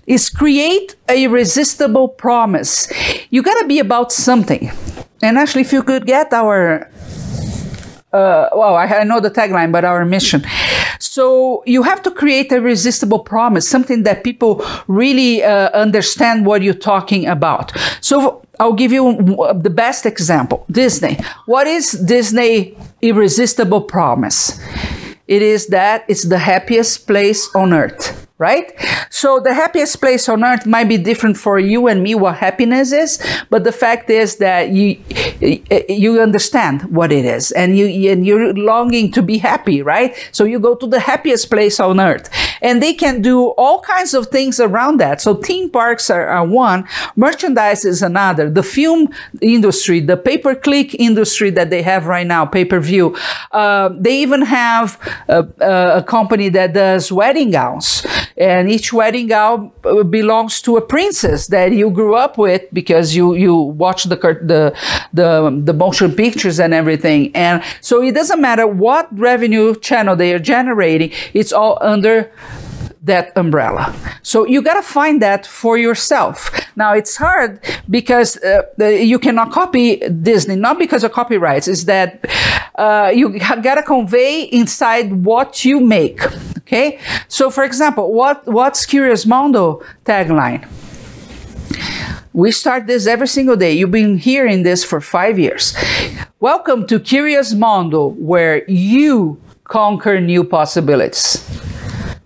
[0.07, 2.89] is create a irresistible promise.
[3.31, 4.71] You got to be about something.
[5.23, 6.91] And actually, if you could get our
[8.13, 10.45] uh, well, I, I, know the tagline, but our mission.
[10.99, 16.63] So you have to create a resistible promise, something that people really uh, understand what
[16.63, 17.73] you're talking about.
[18.01, 19.15] So I'll give you
[19.55, 21.19] the best example Disney.
[21.47, 24.61] What is Disney irresistible promise?
[25.29, 28.73] It is that it's the happiest place on earth right?
[29.11, 32.91] So the happiest place on earth might be different for you and me what happiness
[32.91, 34.99] is, but the fact is that you
[35.89, 40.17] you understand what it is and you and you're longing to be happy, right?
[40.33, 42.31] So you go to the happiest place on earth.
[42.63, 45.21] And they can do all kinds of things around that.
[45.21, 46.87] So theme parks are, are one,
[47.17, 48.51] merchandise is another.
[48.51, 49.09] The film
[49.41, 53.17] industry, the pay-per-click industry that they have right now, pay-per-view,
[53.53, 54.99] uh, they even have
[55.29, 55.47] a,
[55.99, 58.07] a company that does wedding gowns
[58.41, 63.15] and each wedding gown uh, belongs to a princess that you grew up with because
[63.15, 64.75] you you watch the the
[65.13, 70.33] the the motion pictures and everything and so it doesn't matter what revenue channel they
[70.33, 72.33] are generating it's all under
[73.03, 73.95] that umbrella.
[74.23, 76.51] So you got to find that for yourself.
[76.77, 82.27] Now it's hard because uh, you cannot copy Disney, not because of copyrights, is that
[82.75, 86.21] uh, you got to convey inside what you make.
[86.59, 86.99] Okay.
[87.29, 90.69] So for example, what, what's Curious Mondo tagline?
[92.33, 93.73] We start this every single day.
[93.73, 95.75] You've been hearing this for five years.
[96.39, 101.45] Welcome to Curious Mondo, where you conquer new possibilities.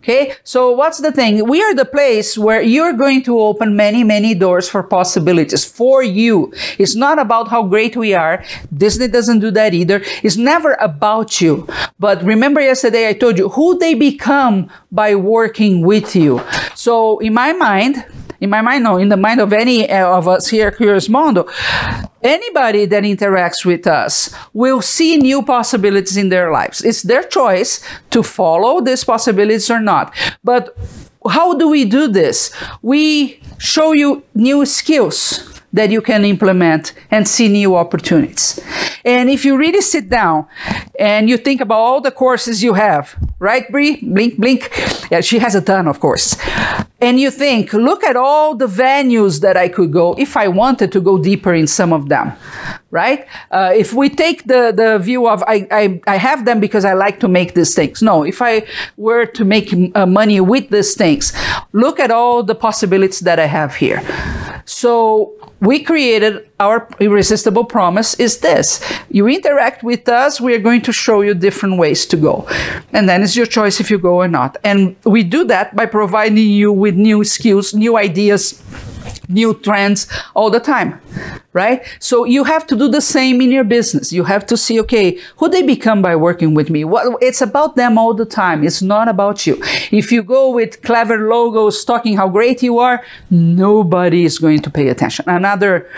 [0.05, 1.49] Okay, so what's the thing?
[1.49, 6.03] We are the place where you're going to open many, many doors for possibilities for
[6.03, 6.53] you.
[6.77, 8.45] It's not about how great we are.
[8.77, 10.03] Disney doesn't do that either.
[10.23, 11.67] It's never about you.
[11.99, 16.43] But remember yesterday I told you who they become by working with you.
[16.75, 18.05] So in my mind,
[18.45, 21.09] in my mind, no, in the mind of any uh, of us here at Curious
[21.09, 21.49] Mondo,
[22.23, 26.85] anybody that interacts with us will see new possibilities in their lives.
[26.85, 27.81] It's their choice
[28.11, 30.15] to follow these possibilities or not.
[30.45, 30.77] But
[31.29, 32.53] how do we do this?
[32.83, 38.61] We show you new skills that you can implement and see new opportunities.
[39.05, 40.47] And if you really sit down
[40.99, 43.97] and you think about all the courses you have, right, Brie?
[43.97, 44.71] Blink, blink.
[45.11, 46.39] Yeah, she has a ton of courses.
[47.01, 50.91] And you think, look at all the venues that I could go if I wanted
[50.93, 52.33] to go deeper in some of them,
[52.91, 53.27] right?
[53.51, 56.95] Uh, if we take the, the view of I, I, I have them because I
[56.95, 58.01] like to make these things.
[58.01, 58.65] No, if I
[58.97, 61.35] were to make uh, money with these things,
[61.73, 64.01] look at all the possibilities that I have here.
[64.65, 68.81] So we created our irresistible promise is this.
[69.11, 72.47] You interact with us, we are going to show you different ways to go.
[72.93, 74.57] And then it's your choice if you go or not.
[74.65, 78.63] And we do that by providing you with new skills, new ideas,
[79.29, 81.01] new trends all the time
[81.55, 81.87] right?
[82.01, 84.13] So you have to do the same in your business.
[84.13, 86.85] You have to see, okay, who they become by working with me.
[86.85, 88.65] What it's about them all the time.
[88.65, 89.63] It's not about you.
[89.91, 94.71] If you go with clever logos talking how great you are, nobody is going to
[94.71, 95.25] pay attention.
[95.29, 95.89] Another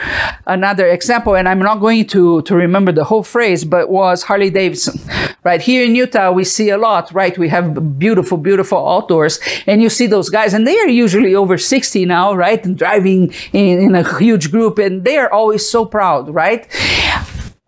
[0.47, 4.51] another example, and I'm not going to to remember the whole phrase, but was Harley
[4.51, 5.01] Davidson.
[5.43, 7.13] Right here in Utah, we see a lot.
[7.13, 11.35] Right, we have beautiful, beautiful outdoors, and you see those guys, and they are usually
[11.35, 15.46] over 60 now, right, and driving in, in a huge group, and they are all
[15.47, 16.67] always so proud, right?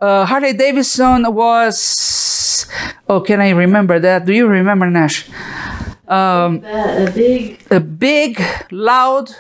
[0.01, 2.67] Uh, Harley Davidson was.
[3.09, 4.27] Oh, can I remember that?
[4.27, 5.31] Do you remember Nash?
[6.09, 9.31] Um, a big, a big, loud.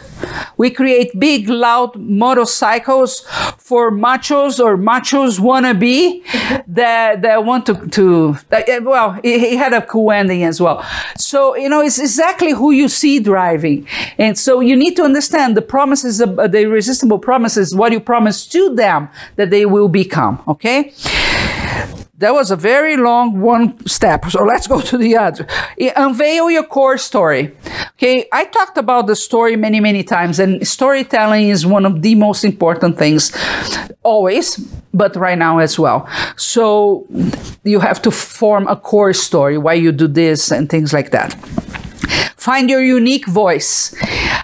[0.59, 3.20] We create big, loud motorcycles
[3.56, 6.22] for machos or machos wannabe
[6.66, 10.84] that, that want to, to that, well, it had a cool ending as well.
[11.16, 13.86] So, you know, it's exactly who you see driving.
[14.18, 18.00] And so you need to understand the promises, of, uh, the irresistible promises, what you
[18.00, 20.42] promise to them that they will become.
[20.46, 20.92] Okay?
[22.19, 24.25] That was a very long one step.
[24.29, 25.47] So let's go to the other.
[25.79, 27.57] Unveil your core story.
[27.95, 32.16] Okay, I talked about the story many, many times, and storytelling is one of the
[32.16, 33.33] most important things
[34.03, 34.57] always,
[34.93, 36.09] but right now as well.
[36.37, 37.07] So
[37.62, 41.35] you have to form a core story, why you do this and things like that.
[42.37, 43.95] Find your unique voice.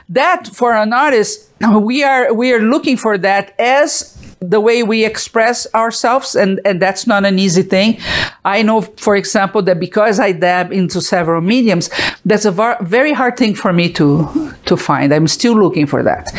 [0.08, 4.16] That for an artist, we are we are looking for that as
[4.50, 7.98] the way we express ourselves and, and that's not an easy thing.
[8.44, 11.88] I know for example that because i dab into several mediums
[12.24, 15.12] that's a var- very hard thing for me to to find.
[15.12, 16.32] I'm still looking for that.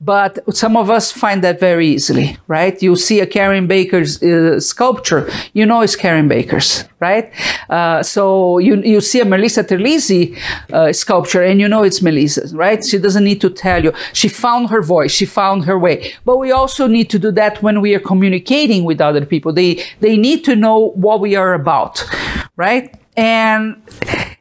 [0.00, 2.80] But some of us find that very easily right?
[2.82, 7.32] You see a karen baker's uh, sculpture you know it's karen baker's right
[7.68, 10.36] uh, so you you see a melissa terlizzi
[10.72, 14.28] uh, sculpture and you know it's melissa's right she doesn't need to tell you she
[14.28, 17.80] found her voice she found her way but we also need to do that when
[17.80, 19.52] we are communicating with other people.
[19.52, 22.04] They they need to know what we are about,
[22.56, 22.94] right?
[23.16, 23.82] And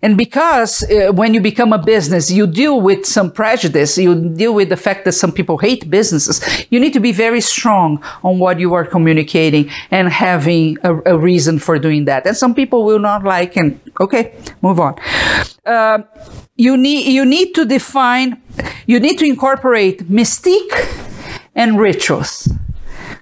[0.01, 3.97] and because uh, when you become a business, you deal with some prejudice.
[3.97, 6.41] You deal with the fact that some people hate businesses.
[6.69, 11.17] You need to be very strong on what you are communicating and having a, a
[11.17, 12.27] reason for doing that.
[12.27, 13.55] And some people will not like.
[13.55, 14.95] And okay, move on.
[15.65, 15.99] Uh,
[16.55, 18.41] you need you need to define.
[18.85, 20.73] You need to incorporate mystique
[21.55, 22.47] and rituals.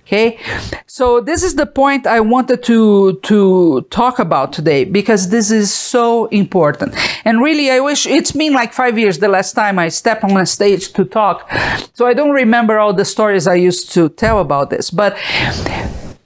[0.05, 0.37] Okay.
[0.85, 5.73] So this is the point I wanted to, to talk about today because this is
[5.73, 6.93] so important.
[7.23, 10.35] And really, I wish it's been like five years the last time I stepped on
[10.35, 11.49] a stage to talk.
[11.93, 14.91] So I don't remember all the stories I used to tell about this.
[14.91, 15.17] But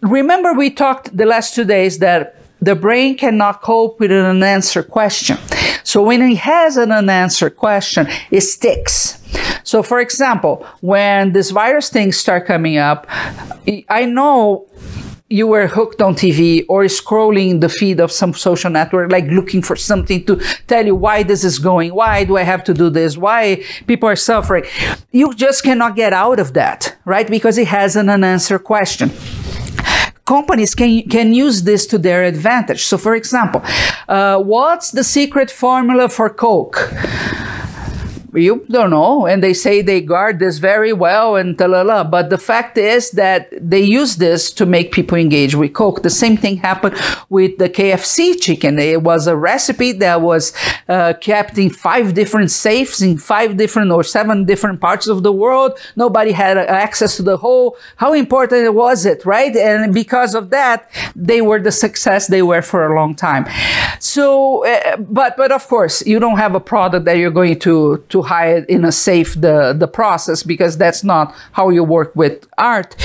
[0.02, 4.90] remember, we talked the last two days that the brain cannot cope with an unanswered
[4.90, 5.38] question.
[5.88, 9.24] So when it has an unanswered question, it sticks.
[9.64, 13.08] So, for example, when this virus things start coming up,
[13.88, 14.68] I know
[15.30, 19.62] you were hooked on TV or scrolling the feed of some social network, like looking
[19.62, 20.36] for something to
[20.68, 24.10] tell you why this is going, why do I have to do this, why people
[24.10, 24.66] are suffering.
[25.14, 27.30] You just cannot get out of that, right?
[27.30, 29.10] Because it has an unanswered question
[30.28, 32.84] companies can can use this to their advantage.
[32.84, 33.62] So, for example,
[34.08, 36.94] uh, what's the secret formula for Coke?
[38.34, 39.26] You don't know.
[39.26, 43.50] And they say they guard this very well and la But the fact is that
[43.52, 46.04] they use this to make people engage with Coke.
[46.04, 46.96] The same thing happened
[47.30, 48.80] with the KFC chicken.
[48.80, 50.54] It was a recipe that was
[50.88, 55.32] uh, kept in five different safes in five different or seven different parts of the
[55.32, 55.78] world.
[55.96, 57.78] Nobody had access to the whole.
[57.98, 59.56] How important was it, right?
[59.56, 63.46] And because of that, they were the success they were for a long time.
[64.00, 68.04] So, uh, but but of course, you don't have a product that you're going to
[68.10, 72.48] to hide in a safe the the process because that's not how you work with
[72.58, 72.96] art.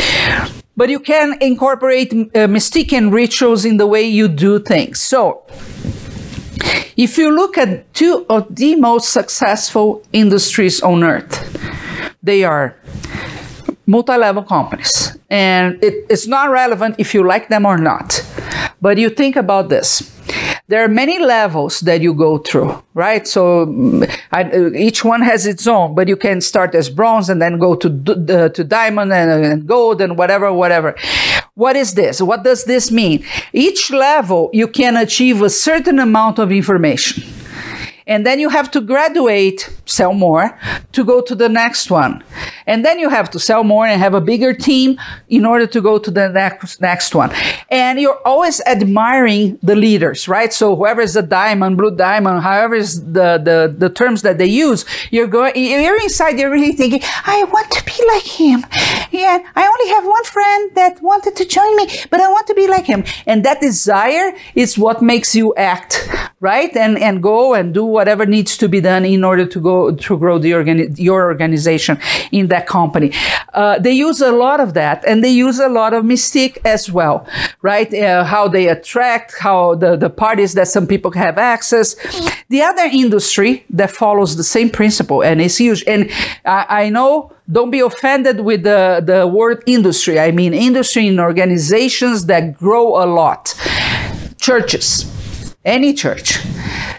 [0.77, 5.01] But you can incorporate uh, mystique and rituals in the way you do things.
[5.01, 5.43] So.
[6.95, 11.33] If you look at two of the most successful industries on earth,
[12.23, 12.77] they are
[13.87, 15.17] multi-level companies.
[15.31, 18.21] And it, it's not relevant if you like them or not.
[18.81, 20.13] But you think about this
[20.73, 23.29] there are many levels that you go through, right?
[23.29, 27.29] So mm, I, uh, each one has its own, but you can start as bronze
[27.29, 30.95] and then go to uh, to diamond and, uh, and gold and whatever, whatever.
[31.57, 32.23] What is this?
[32.23, 33.23] What does this mean?
[33.53, 37.23] Each level you can achieve a certain amount of information.
[38.07, 40.59] And then you have to graduate, sell more,
[40.93, 42.23] to go to the next one.
[42.67, 44.99] And then you have to sell more and have a bigger team
[45.29, 47.33] in order to go to the next, next one.
[47.71, 50.53] And you're always admiring the leaders, right?
[50.53, 54.47] So whoever is the diamond, blue diamond, however is the, the, the terms that they
[54.47, 58.65] use, you're going, you're inside, you're really thinking, I want to be like him.
[59.11, 62.55] Yeah, I only have one friend that wanted to join me, but I want to
[62.55, 63.05] be like him.
[63.27, 66.09] And that desire is what makes you act,
[66.41, 66.75] right?
[66.77, 70.19] And, and go and do whatever needs to be done in order to go to
[70.19, 71.99] grow the organi- your organization
[72.31, 73.13] in that company.
[73.55, 76.91] Uh, they use a lot of that, and they use a lot of mystique as
[76.91, 77.27] well,
[77.61, 77.93] right?
[77.93, 81.95] Uh, how they attract, how the, the parties that some people have access.
[82.49, 85.85] The other industry that follows the same principle, and it's huge.
[85.87, 86.11] And
[86.45, 90.19] I, I know don't be offended with the, the word industry.
[90.19, 93.55] I mean industry in organizations that grow a lot.
[94.39, 96.39] Churches, any church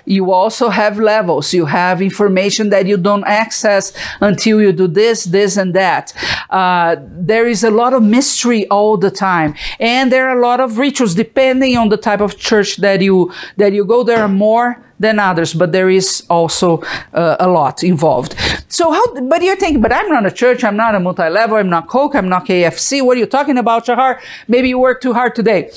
[0.06, 1.54] you also have levels.
[1.54, 6.14] You have information that you don't access until you do this, this, and that.
[6.50, 10.60] Uh, there is a lot of mystery all the time, and there are a lot
[10.60, 14.04] of rituals depending on the type of church that you that you go.
[14.04, 16.82] There are more than others, but there is also
[17.14, 18.36] uh, a lot involved.
[18.68, 21.70] So how, but you're thinking, but I'm not a church, I'm not a multi-level, I'm
[21.70, 23.04] not Coke, I'm not KFC.
[23.04, 24.20] What are you talking about, Shahar?
[24.48, 25.72] Maybe you work too hard today.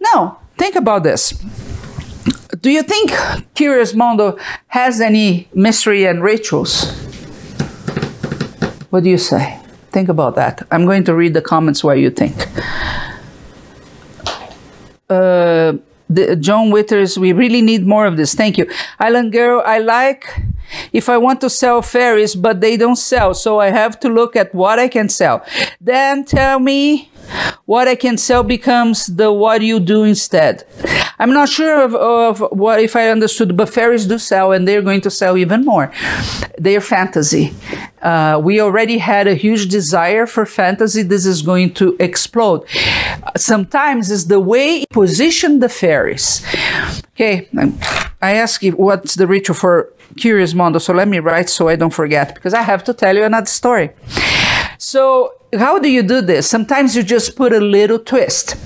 [0.00, 1.32] No, think about this.
[2.60, 3.12] Do you think
[3.54, 6.92] Curious Mondo has any mystery and rituals?
[8.90, 9.58] What do you say?
[9.90, 10.66] Think about that.
[10.70, 12.36] I'm going to read the comments where you think.
[15.08, 15.74] Uh,
[16.08, 18.34] the, John Withers, we really need more of this.
[18.34, 18.70] Thank you.
[18.98, 20.42] Island Girl, I like
[20.92, 24.36] if I want to sell fairies, but they don't sell, so I have to look
[24.36, 25.44] at what I can sell.
[25.80, 27.10] Then tell me
[27.64, 30.64] what I can sell becomes the what you do instead.
[31.22, 34.82] I'm not sure of, of what if I understood, but fairies do sell and they're
[34.82, 35.92] going to sell even more.
[36.58, 37.54] They're fantasy.
[38.02, 41.02] Uh, we already had a huge desire for fantasy.
[41.02, 42.66] This is going to explode.
[43.36, 46.44] Sometimes it's the way you position the fairies.
[47.14, 47.48] Okay,
[48.20, 51.76] I ask you what's the ritual for Curious Mondo, so let me write so I
[51.76, 53.90] don't forget because I have to tell you another story.
[54.76, 56.50] So how do you do this?
[56.50, 58.56] Sometimes you just put a little twist.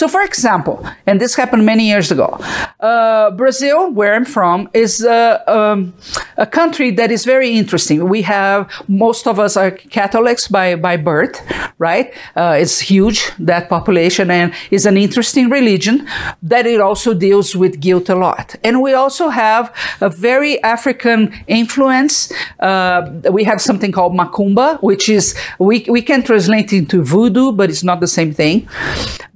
[0.00, 2.38] So, for example, and this happened many years ago,
[2.80, 5.92] uh, Brazil, where I'm from, is uh, um,
[6.38, 8.08] a country that is very interesting.
[8.08, 11.36] We have most of us are Catholics by by birth,
[11.76, 12.14] right?
[12.34, 16.08] Uh, it's huge that population, and is an interesting religion
[16.40, 18.56] that it also deals with guilt a lot.
[18.64, 19.70] And we also have
[20.00, 22.32] a very African influence.
[22.58, 27.68] Uh, we have something called macumba, which is we we can translate into voodoo, but
[27.68, 28.66] it's not the same thing.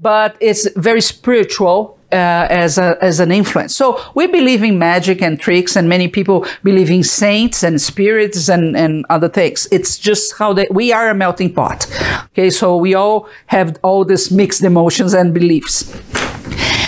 [0.05, 3.75] But it's very spiritual uh, as, a, as an influence.
[3.75, 8.49] So we believe in magic and tricks, and many people believe in saints and spirits
[8.49, 9.67] and, and other things.
[9.73, 11.87] It's just how that we are a melting pot.
[12.33, 15.77] Okay, so we all have all these mixed emotions and beliefs.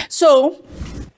[0.09, 0.63] So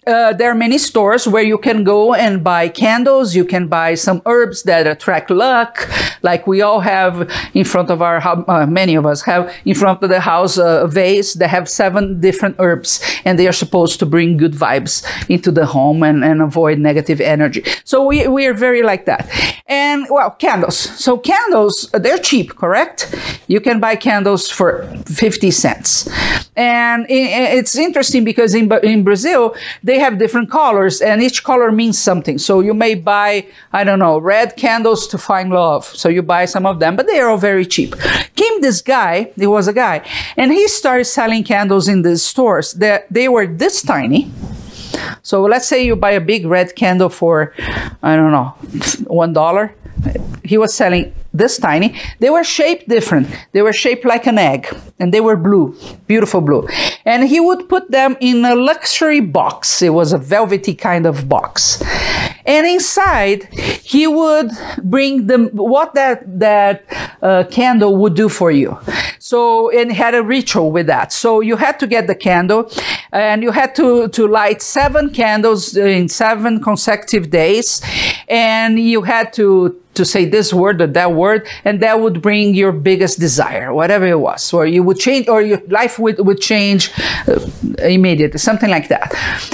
[0.09, 3.37] uh, there are many stores where you can go and buy candles.
[3.37, 5.89] You can buy some herbs that attract luck,
[6.23, 8.19] like we all have in front of our.
[8.49, 11.69] Uh, many of us have in front of the house uh, a vase that have
[11.69, 16.25] seven different herbs, and they are supposed to bring good vibes into the home and,
[16.25, 17.63] and avoid negative energy.
[17.85, 19.29] So we we are very like that.
[19.67, 20.79] And well, candles.
[20.79, 23.15] So candles they're cheap, correct?
[23.47, 26.09] You can buy candles for fifty cents,
[26.57, 31.73] and it's interesting because in in Brazil they they have different colors and each color
[31.73, 32.39] means something.
[32.39, 35.85] So you may buy, I don't know, red candles to find love.
[35.87, 37.97] So you buy some of them, but they are all very cheap.
[38.37, 42.75] Came this guy, he was a guy, and he started selling candles in the stores
[42.75, 44.31] that they were this tiny.
[45.23, 47.55] So let's say you buy a big red candle for,
[48.03, 48.55] I don't know,
[49.07, 49.75] one dollar.
[50.45, 51.95] He was selling this tiny.
[52.21, 53.29] They were shaped different.
[53.53, 55.77] They were shaped like an egg and they were blue,
[56.07, 56.69] beautiful blue.
[57.05, 59.83] And he would put them in a luxury box.
[59.83, 61.83] It was a velvety kind of box.
[62.49, 63.45] And inside,
[63.85, 64.51] he would
[64.83, 66.83] bring the what that that
[67.23, 68.79] uh, candle would do for you.
[69.19, 71.13] So, and had a ritual with that.
[71.13, 72.71] So you had to get the candle,
[73.13, 77.83] and you had to to light seven candles in seven consecutive days,
[78.29, 82.55] and you had to to say this word or that word, and that would bring
[82.55, 86.41] your biggest desire, whatever it was, or you would change, or your life would, would
[86.41, 86.91] change
[87.29, 87.39] uh,
[87.97, 89.11] immediately, something like that.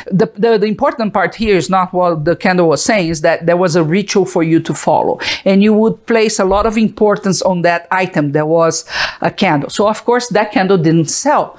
[0.07, 3.47] The, the, the important part here is not what the candle was saying, is that
[3.47, 6.77] there was a ritual for you to follow, and you would place a lot of
[6.77, 8.85] importance on that item that was
[9.21, 9.71] a candle.
[9.71, 11.57] So, of course, that candle didn't sell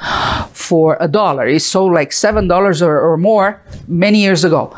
[0.54, 4.72] for a dollar, it sold like $7 or, or more many years ago.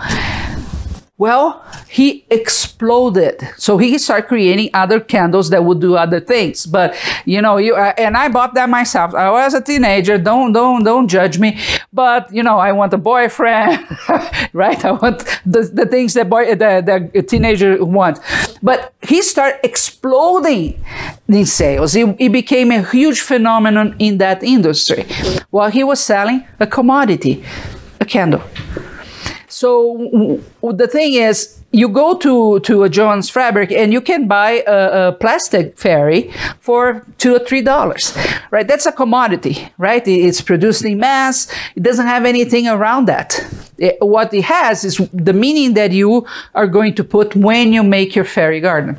[1.19, 3.41] Well, he exploded.
[3.57, 6.67] So he started creating other candles that would do other things.
[6.67, 6.95] But
[7.25, 9.15] you know, you uh, and I bought that myself.
[9.15, 10.19] I was a teenager.
[10.19, 11.59] Don't don't don't judge me.
[11.91, 13.83] But you know, I want a boyfriend,
[14.53, 14.85] right?
[14.85, 18.19] I want the, the things that boy the, the teenager wants.
[18.61, 20.79] But he started exploding
[21.27, 21.93] in sales.
[21.93, 25.07] He, he became a huge phenomenon in that industry.
[25.49, 27.43] While he was selling a commodity,
[27.99, 28.43] a candle.
[29.57, 34.63] So the thing is, you go to, to a Joann's Fabric and you can buy
[34.67, 38.15] a, a, plastic fairy for two or three dollars,
[38.51, 38.67] right?
[38.67, 40.07] That's a commodity, right?
[40.07, 41.51] It's produced in mass.
[41.75, 43.43] It doesn't have anything around that.
[43.79, 47.81] It, what it has is the meaning that you are going to put when you
[47.81, 48.95] make your fairy garden.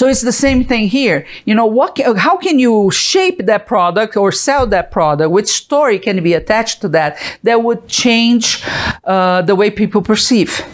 [0.00, 1.26] So it's the same thing here.
[1.44, 5.30] You know, what, how can you shape that product or sell that product?
[5.30, 8.64] Which story can be attached to that that would change
[9.04, 10.64] uh, the way people perceive?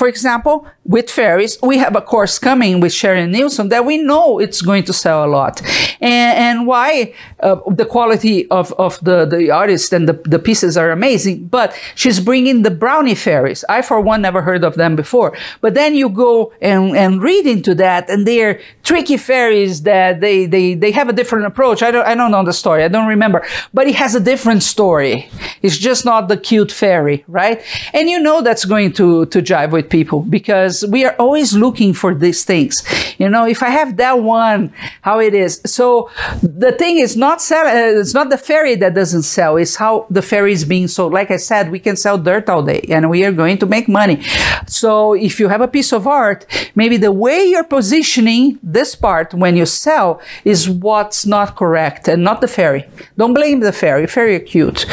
[0.00, 4.38] For example, with fairies, we have a course coming with Sharon Nielsen that we know
[4.38, 5.60] it's going to sell a lot.
[6.00, 10.78] And, and why uh, the quality of, of the, the artist and the, the pieces
[10.78, 13.62] are amazing, but she's bringing the brownie fairies.
[13.68, 15.36] I, for one, never heard of them before.
[15.60, 20.46] But then you go and, and read into that, and they're tricky fairies that they,
[20.46, 21.82] they, they have a different approach.
[21.82, 22.84] I don't, I don't know the story.
[22.84, 25.28] I don't remember, but it has a different story.
[25.60, 27.62] It's just not the cute fairy, right?
[27.92, 31.92] And you know that's going to, to jive with people because we are always looking
[31.92, 32.82] for these things.
[33.18, 34.72] You know, if I have that one,
[35.02, 35.60] how it is.
[35.66, 36.10] So
[36.42, 39.56] the thing is not sell, uh, it's not the fairy that doesn't sell.
[39.56, 41.12] It's how the fairy is being sold.
[41.12, 43.88] Like I said, we can sell dirt all day and we are going to make
[43.88, 44.22] money.
[44.66, 49.34] So if you have a piece of art, maybe the way you're positioning this part
[49.34, 52.88] when you sell is what's not correct and not the fairy.
[53.18, 54.06] Don't blame the fairy.
[54.06, 54.86] Fairy are cute.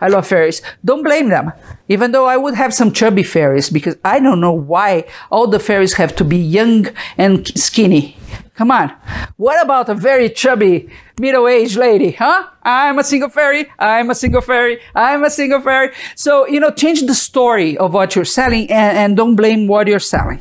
[0.00, 0.62] I love fairies.
[0.84, 1.52] Don't blame them.
[1.88, 5.60] Even though I would have some chubby fairies because I don't know why all the
[5.60, 8.16] fairies have to be young and skinny.
[8.54, 8.92] Come on.
[9.36, 10.88] What about a very chubby
[11.20, 12.48] middle-aged lady, huh?
[12.62, 13.66] I'm a single fairy.
[13.78, 14.80] I'm a single fairy.
[14.94, 15.92] I'm a single fairy.
[16.14, 19.86] So, you know, change the story of what you're selling and, and don't blame what
[19.88, 20.40] you're selling.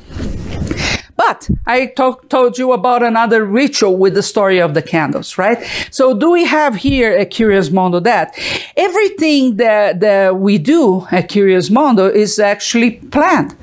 [1.28, 5.58] But I talk, told you about another ritual with the story of the candles, right?
[5.90, 8.38] So do we have here a Curious Mondo that
[8.76, 13.56] everything that, that we do at Curious Mondo is actually planned.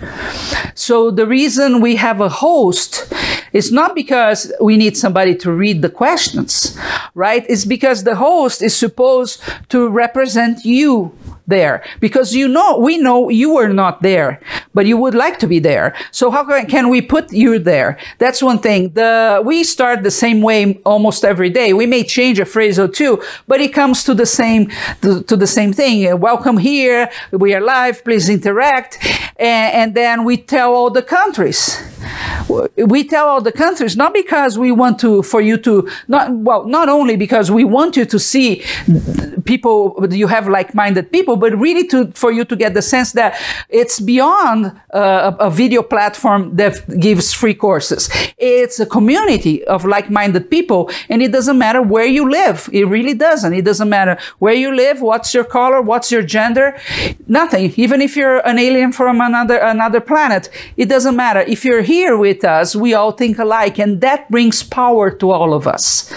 [0.74, 3.12] So the reason we have a host
[3.52, 6.78] is not because we need somebody to read the questions,
[7.14, 7.44] right?
[7.46, 11.12] It's because the host is supposed to represent you
[11.50, 11.84] there.
[12.00, 14.40] Because you know we know you were not there
[14.72, 15.94] but you would like to be there.
[16.10, 17.98] So how can we put you there?
[18.18, 18.94] That's one thing.
[18.94, 21.72] The we start the same way almost every day.
[21.72, 24.70] We may change a phrase or two but it comes to the same
[25.02, 26.18] to, to the same thing.
[26.20, 27.10] Welcome here.
[27.30, 28.04] We are live.
[28.04, 28.98] Please interact.
[29.36, 31.82] And, and then we tell all the countries.
[32.76, 36.64] We tell all the countries not because we want to for you to not well
[36.66, 38.64] not only because we want you to see
[39.44, 43.30] people you have like-minded people but really to for you to get the sense that
[43.68, 48.08] it's beyond uh, a, a video platform that gives free courses.
[48.38, 52.68] It's a community of like-minded people and it doesn't matter where you live.
[52.72, 53.52] It really doesn't.
[53.54, 56.76] It doesn't matter where you live what's your color what's your gender
[57.26, 57.72] nothing.
[57.76, 61.40] Even if you're an alien from another another planet it doesn't matter.
[61.40, 65.52] If you're here with us we all think alike and that brings power to all
[65.54, 66.12] of us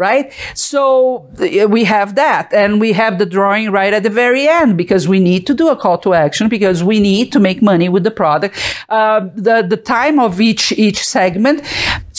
[0.00, 0.32] right?
[0.54, 1.28] So
[1.68, 5.20] we have that and we have the drawing right at the very end because we
[5.20, 8.10] need to do a call to action because we need to make money with the
[8.10, 8.54] product
[8.88, 11.62] uh, the the time of each each segment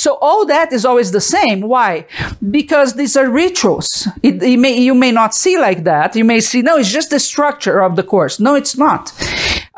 [0.01, 1.61] so all that is always the same.
[1.61, 2.07] Why?
[2.49, 4.07] Because these are rituals.
[4.23, 6.15] It, it may, you may not see like that.
[6.15, 8.39] You may see, no, it's just the structure of the course.
[8.39, 9.13] No, it's not.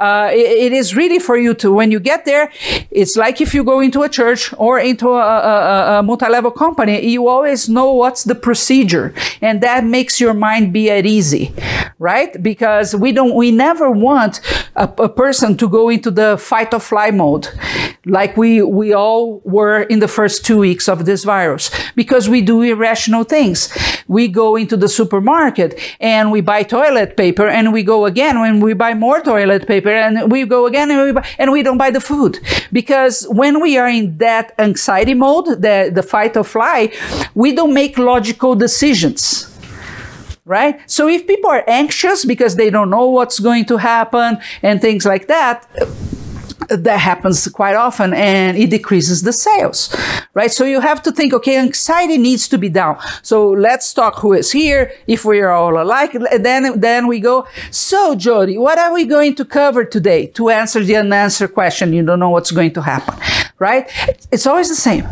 [0.04, 2.52] Uh, it, it is really for you to, when you get there,
[2.92, 6.96] it's like if you go into a church or into a, a, a multi-level company,
[7.08, 9.14] you always know what's the procedure.
[9.42, 11.54] And that makes your mind be at easy,
[12.00, 12.32] right?
[12.44, 14.42] Because we don't, we never want
[14.76, 17.48] a, a person to go into the fight or fly mode
[18.06, 22.42] like we, we all were in the first two weeks of this virus because we
[22.42, 23.70] do irrational things.
[24.08, 28.60] We go into the supermarket and we buy toilet paper and we go again when
[28.60, 31.78] we buy more toilet paper and we go again and we, buy, and we don't
[31.78, 32.40] buy the food
[32.72, 36.92] because when we are in that anxiety mode, the, the fight or fly,
[37.36, 39.50] we don't make logical decisions
[40.46, 40.80] right?
[40.92, 45.06] So if people are anxious because they don't know what's going to happen and things
[45.06, 45.66] like that,
[46.70, 49.96] that happens quite often and it decreases the sales,
[50.34, 50.52] right?
[50.52, 52.98] So you have to think, okay, anxiety needs to be down.
[53.22, 54.92] So let's talk who is here.
[55.08, 59.36] If we are all alike, then, then we go, so Jody, what are we going
[59.36, 61.94] to cover today to answer the unanswered question?
[61.94, 63.16] You don't know what's going to happen,
[63.60, 63.90] right?
[64.32, 65.08] It's always the same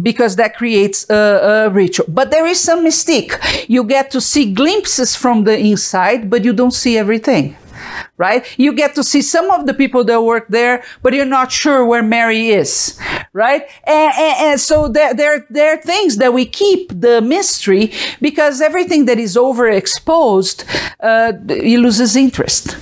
[0.00, 2.06] because that creates a, a, ritual.
[2.08, 3.38] But there is some mystique.
[3.68, 7.56] You get to see glimpses from the inside, but you don't see everything
[8.16, 8.46] right?
[8.58, 11.84] You get to see some of the people that work there, but you're not sure
[11.84, 12.98] where Mary is,
[13.32, 13.62] right?
[13.84, 18.60] And, and, and so there, there, there are things that we keep the mystery because
[18.60, 20.64] everything that is overexposed,
[21.00, 22.76] uh, it loses interest.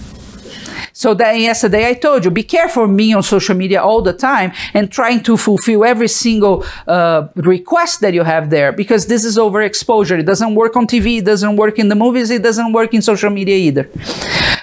[0.93, 4.53] So that yesterday I told you, be careful me on social media all the time
[4.75, 9.39] and trying to fulfill every single uh, request that you have there because this is
[9.39, 10.19] overexposure.
[10.19, 13.01] It doesn't work on TV, it doesn't work in the movies, it doesn't work in
[13.01, 13.89] social media either.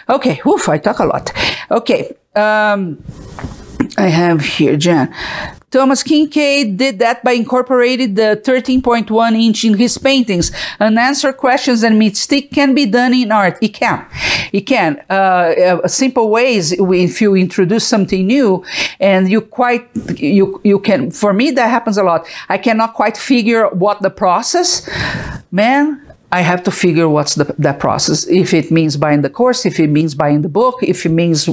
[0.10, 1.34] Okay, woof, I talk a lot.
[1.70, 2.16] Okay.
[2.36, 3.03] Um,
[3.97, 5.14] I have here, Jan.
[5.70, 10.51] Thomas Kinkade did that by incorporating the 13.1 inch in his paintings.
[10.80, 13.58] Unanswered questions and mystique can be done in art.
[13.62, 14.05] It can.
[14.53, 15.03] It can.
[15.10, 18.64] Uh, a simple ways, if you introduce something new
[18.99, 22.26] and you quite, you, you can, for me, that happens a lot.
[22.47, 24.89] I cannot quite figure what the process,
[25.51, 26.07] man,
[26.38, 28.27] I have to figure what's the, that process.
[28.27, 31.49] If it means buying the course, if it means buying the book, if it means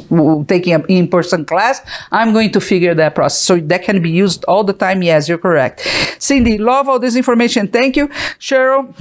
[0.47, 1.81] taking an in-person class,
[2.13, 3.41] I'm going to figure that process.
[3.41, 5.03] So that can be used all the time.
[5.03, 5.81] Yes, you're correct.
[6.19, 7.67] Cindy, love all this information.
[7.69, 8.09] Thank you.
[8.39, 8.93] Cheryl,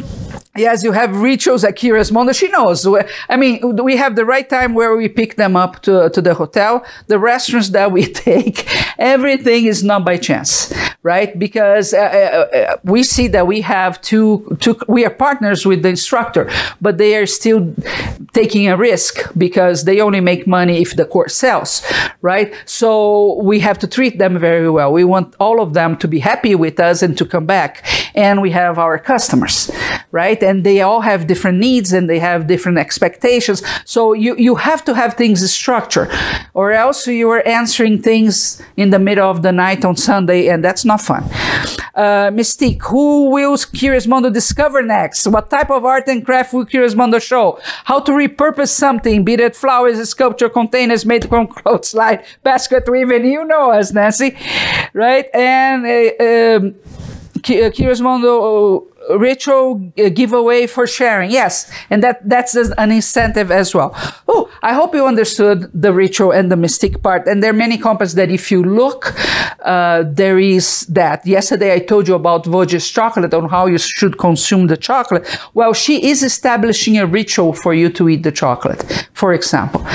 [0.55, 2.31] Yes, you have rituals at Curious Mondo.
[2.31, 2.87] She knows.
[3.27, 6.35] I mean, we have the right time where we pick them up to, to the
[6.35, 8.67] hotel, the restaurants that we take.
[8.99, 10.71] Everything is not by chance,
[11.03, 11.37] right?
[11.37, 15.83] Because uh, uh, uh, we see that we have two, two, we are partners with
[15.83, 16.49] the instructor,
[16.81, 17.75] but they are still
[18.31, 21.83] taking a risk because they only make money if the course sells,
[22.21, 22.53] right?
[22.65, 24.93] So we have to treat them very well.
[24.93, 27.85] We want all of them to be happy with us and to come back.
[28.15, 29.69] And we have our customers,
[30.11, 30.41] right?
[30.41, 33.63] and they all have different needs and they have different expectations.
[33.85, 36.09] So you, you have to have things structured
[36.53, 40.63] or else you are answering things in the middle of the night on Sunday and
[40.63, 41.23] that's not fun.
[41.95, 45.27] Uh, Mystique, who will Curious Mondo discover next?
[45.27, 47.59] What type of art and craft will Curious Mondo show?
[47.85, 53.25] How to repurpose something, be it flowers, sculpture, containers made from clothes, clothesline, basket weaving,
[53.25, 54.37] you know us, Nancy,
[54.93, 55.25] right?
[55.33, 56.75] And uh, um,
[57.41, 61.31] Curious Mondo retro uh, giveaway for sharing.
[61.31, 63.91] Yes, and that that's an incentive as well.
[64.27, 67.27] Oh, I hope you understood the ritual and the mystic part.
[67.27, 69.13] And there are many companies that if you look,
[69.61, 71.25] uh, there is that.
[71.25, 75.27] Yesterday I told you about Vosges chocolate on how you should consume the chocolate.
[75.53, 79.85] Well, she is establishing a ritual for you to eat the chocolate, for example.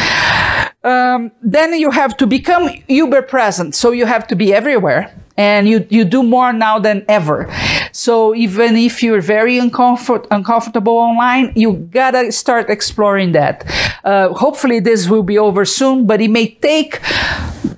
[0.88, 3.74] Um, then you have to become uber present.
[3.74, 7.46] So you have to be everywhere and you, you do more now than ever.
[7.92, 13.56] So even if you're very uncomfort, uncomfortable online, you gotta start exploring that.
[14.02, 17.00] Uh, hopefully this will be over soon, but it may take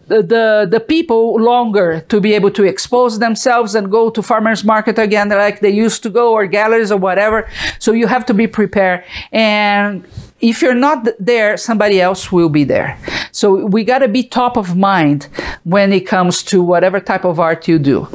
[0.07, 4.99] the the people longer to be able to expose themselves and go to farmers market
[4.99, 7.49] again like they used to go or galleries or whatever
[7.79, 10.05] so you have to be prepared and
[10.41, 12.99] if you're not there, somebody else will be there.
[13.33, 15.29] So we got to be top of mind
[15.65, 18.09] when it comes to whatever type of art you do.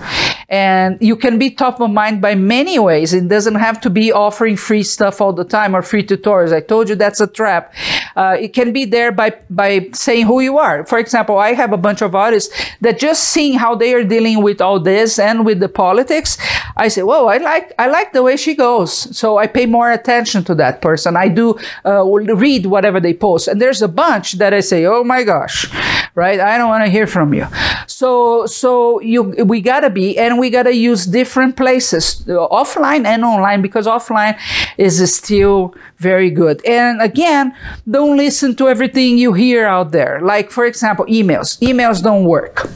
[0.49, 3.13] And you can be top of mind by many ways.
[3.13, 6.53] It doesn't have to be offering free stuff all the time or free tutorials.
[6.53, 7.73] I told you that's a trap.
[8.15, 10.85] Uh, it can be there by, by saying who you are.
[10.85, 14.43] For example, I have a bunch of artists that just seeing how they are dealing
[14.43, 16.37] with all this and with the politics,
[16.77, 19.17] I say, whoa, I like, I like the way she goes.
[19.17, 21.15] So I pay more attention to that person.
[21.15, 23.47] I do uh, read whatever they post.
[23.47, 25.67] And there's a bunch that I say, oh my gosh,
[26.15, 26.39] right?
[26.39, 27.45] I don't want to hear from you.
[27.87, 33.61] So, so you, we gotta be, and we gotta use different places, offline and online,
[33.61, 34.39] because offline
[34.77, 36.65] is still very good.
[36.65, 37.53] And again,
[37.89, 40.21] don't listen to everything you hear out there.
[40.21, 41.59] Like, for example, emails.
[41.59, 42.67] Emails don't work.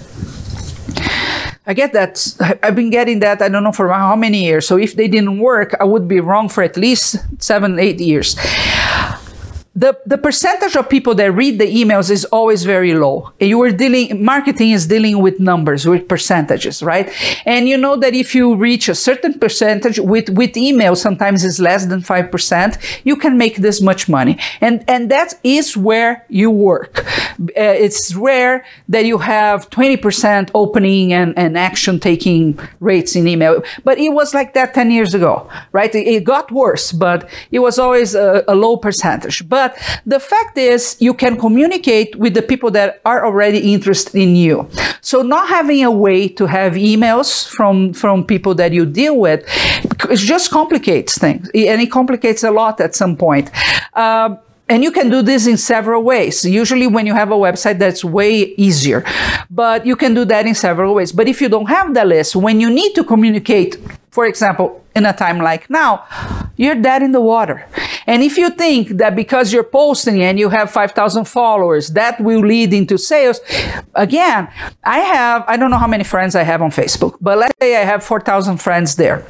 [1.65, 2.59] I get that.
[2.63, 4.67] I've been getting that, I don't know for how many years.
[4.67, 8.35] So if they didn't work, I would be wrong for at least seven, eight years
[9.75, 13.31] the, the percentage of people that read the emails is always very low.
[13.39, 17.09] You are dealing, marketing is dealing with numbers, with percentages, right?
[17.45, 21.59] And you know that if you reach a certain percentage with, with email, sometimes it's
[21.59, 24.39] less than 5%, you can make this much money.
[24.59, 27.05] And, and that is where you work.
[27.39, 33.63] Uh, it's rare that you have 20% opening and, and action taking rates in email.
[33.83, 35.93] But it was like that 10 years ago, right?
[35.93, 39.47] It, it got worse, but it was always a, a low percentage.
[39.47, 39.71] But but
[40.05, 44.55] the fact is, you can communicate with the people that are already interested in you.
[45.01, 49.39] So not having a way to have emails from, from people that you deal with,
[50.09, 51.49] it just complicates things.
[51.53, 53.51] And it complicates a lot at some point.
[53.93, 54.37] Uh,
[54.69, 56.45] and you can do this in several ways.
[56.45, 59.03] Usually when you have a website, that's way easier.
[59.49, 61.11] But you can do that in several ways.
[61.11, 63.77] But if you don't have the list, when you need to communicate,
[64.11, 66.05] for example, in a time like now,
[66.57, 67.67] you're dead in the water.
[68.07, 72.41] And if you think that because you're posting and you have 5,000 followers, that will
[72.41, 73.39] lead into sales,
[73.93, 74.49] again,
[74.83, 77.77] I have, I don't know how many friends I have on Facebook, but let's say
[77.77, 79.25] I have 4,000 friends there.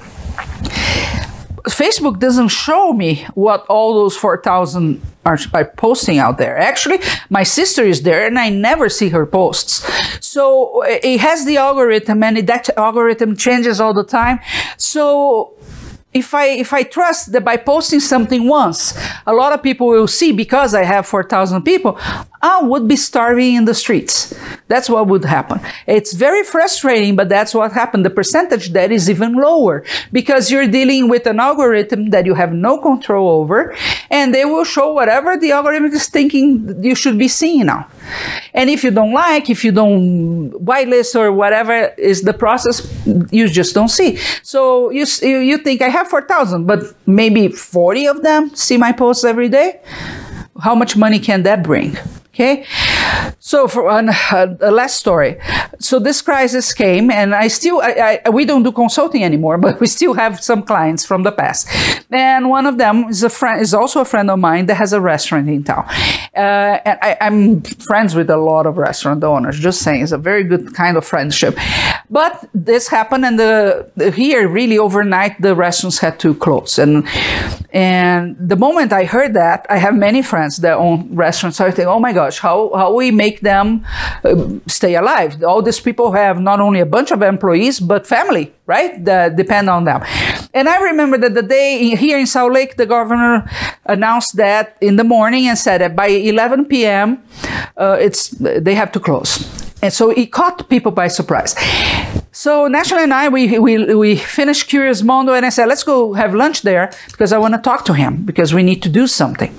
[1.68, 5.38] Facebook doesn't show me what all those 4,000 are,
[5.78, 6.58] posting out there.
[6.58, 7.00] Actually,
[7.30, 9.86] my sister is there and I never see her posts.
[10.26, 14.40] So it has the algorithm and that algorithm changes all the time.
[14.78, 15.54] So
[16.12, 18.98] if I if I trust that by posting something once,
[19.28, 22.00] a lot of people will see because I have 4,000 people,
[22.42, 24.34] I would be starving in the streets.
[24.68, 25.60] That's what would happen.
[25.86, 28.06] It's very frustrating, but that's what happened.
[28.06, 32.54] The percentage that is even lower because you're dealing with an algorithm that you have
[32.54, 33.76] no control over,
[34.10, 37.88] and they will show whatever the algorithm is thinking you should be seeing now.
[38.54, 42.88] And if you don't like, if you don't whitelist or whatever is the process,
[43.32, 44.18] you just don't see.
[44.42, 49.24] So you you think I have 4,000, but maybe 40 of them see my posts
[49.24, 49.82] every day.
[50.62, 51.98] How much money can that bring?
[52.40, 52.66] Okay,
[53.40, 55.38] so for uh, a last story,
[55.80, 59.82] so this crisis came, and I still I, I, we don't do consulting anymore, but
[59.82, 61.68] we still have some clients from the past,
[62.12, 64.94] and one of them is a friend is also a friend of mine that has
[64.94, 65.86] a restaurant in town,
[66.34, 69.60] uh, and I, am friends with a lot of restaurant owners.
[69.60, 71.58] Just saying, it's a very good kind of friendship,
[72.10, 77.08] but this happened, and the, here really overnight the restaurants had to close, and
[77.72, 81.58] and the moment I heard that, I have many friends that own restaurants.
[81.58, 83.86] So I think, oh my gosh, how, how we make them
[84.24, 85.44] uh, stay alive.
[85.44, 89.06] All these people have not only a bunch of employees, but family, right?
[89.06, 90.02] That depend on them.
[90.52, 93.48] And I remember that the day here in Salt Lake, the governor
[93.86, 97.24] announced that in the morning and said that by 11 p.m.,
[97.78, 99.59] uh, it's they have to close.
[99.82, 101.56] And so it caught people by surprise.
[102.32, 106.14] So Nash and I, we, we, we finished Curious Mondo and I said, let's go
[106.14, 109.08] have lunch there because I want to talk to him because we need to do
[109.08, 109.54] something.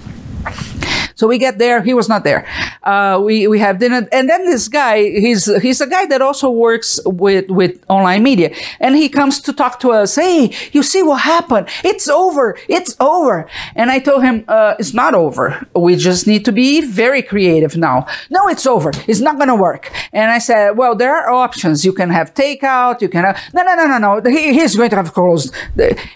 [1.20, 1.82] So we get there.
[1.82, 2.46] He was not there.
[2.82, 6.48] Uh, we we have dinner, and then this guy, he's he's a guy that also
[6.48, 10.14] works with with online media, and he comes to talk to us.
[10.14, 11.68] Hey, you see what happened?
[11.84, 12.56] It's over.
[12.68, 13.46] It's over.
[13.74, 15.66] And I told him uh, it's not over.
[15.76, 18.06] We just need to be very creative now.
[18.30, 18.90] No, it's over.
[19.06, 19.92] It's not gonna work.
[20.14, 21.84] And I said, well, there are options.
[21.84, 23.02] You can have takeout.
[23.02, 24.30] You can have no, no, no, no, no.
[24.30, 25.52] He, he's going to have closed.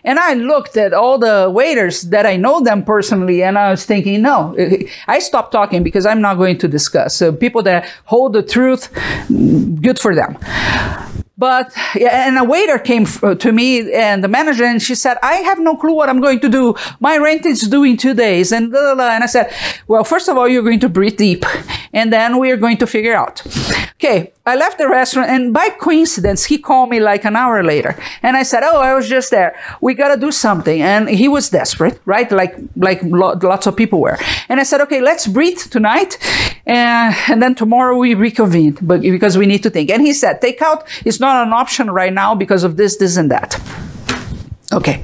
[0.03, 3.85] And I looked at all the waiters that I know them personally, and I was
[3.85, 4.55] thinking, no
[5.07, 7.17] I stopped talking because I'm not going to discuss.
[7.17, 8.91] So people that hold the truth,
[9.81, 10.39] good for them.
[11.37, 15.37] But and a waiter came uh, to me and the manager and she said, "I
[15.37, 16.77] have no clue what I'm going to do.
[17.01, 19.11] My rent is due in two days." And blah, blah, blah.
[19.11, 19.53] and I said,
[19.89, 21.45] "Well, first of all, you're going to breathe deep,
[21.93, 23.43] and then we are going to figure out."
[23.97, 27.97] Okay, I left the restaurant and by coincidence he called me like an hour later,
[28.23, 29.57] and I said, "Oh, I was just there.
[29.81, 32.31] We gotta do something." And he was desperate, right?
[32.31, 34.19] Like like lots of people were.
[34.49, 36.19] And I said, "Okay, let's breathe tonight,
[36.67, 40.41] and, and then tomorrow we reconvene, but because we need to think." And he said,
[40.41, 43.51] "Takeout is." not an option right now because of this, this, and that.
[44.73, 45.03] Okay.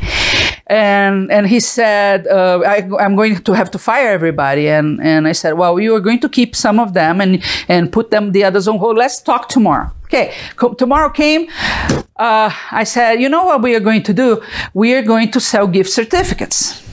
[0.66, 4.68] And and he said, uh, I, am going to have to fire everybody.
[4.68, 7.90] And, and I said, well, you are going to keep some of them and, and
[7.90, 8.96] put them the others on hold.
[8.96, 9.90] Let's talk tomorrow.
[10.04, 10.32] Okay.
[10.78, 11.48] Tomorrow came.
[12.16, 12.50] Uh,
[12.82, 14.42] I said, you know what we are going to do?
[14.74, 16.89] We are going to sell gift certificates.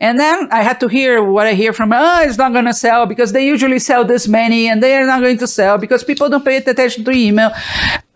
[0.00, 2.74] And then I had to hear what I hear from, oh, it's not going to
[2.74, 6.04] sell because they usually sell this many and they are not going to sell because
[6.04, 7.50] people don't pay attention to email.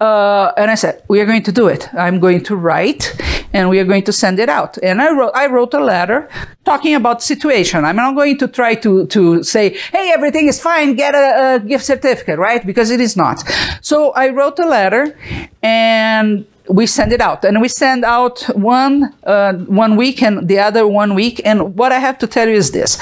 [0.01, 1.93] Uh, and I said, we are going to do it.
[1.95, 3.15] I'm going to write
[3.53, 4.79] and we are going to send it out.
[4.83, 6.29] And I wrote, I wrote a letter
[6.65, 7.85] talking about situation.
[7.85, 11.61] I'm not going to try to, to say, hey, everything is fine, get a, a
[11.61, 12.65] gift certificate, right?
[12.65, 13.43] Because it is not.
[13.81, 15.17] So I wrote a letter
[15.63, 17.45] and we send it out.
[17.45, 21.41] And we send out one uh, one week and the other one week.
[21.45, 22.99] And what i have to tell you is this.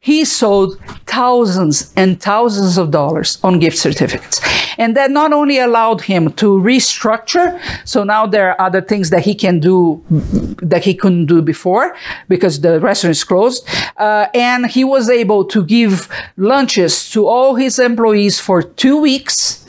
[0.00, 4.40] He sold thousands and thousands of dollars on gift certificates.
[4.76, 9.24] And that not only allowed him to restructure so now there are other things that
[9.24, 10.02] he can do
[10.62, 11.96] that he couldn't do before
[12.28, 13.66] because the restaurant is closed.
[13.96, 19.64] Uh, and he was able to give lunches to all his employees for two weeks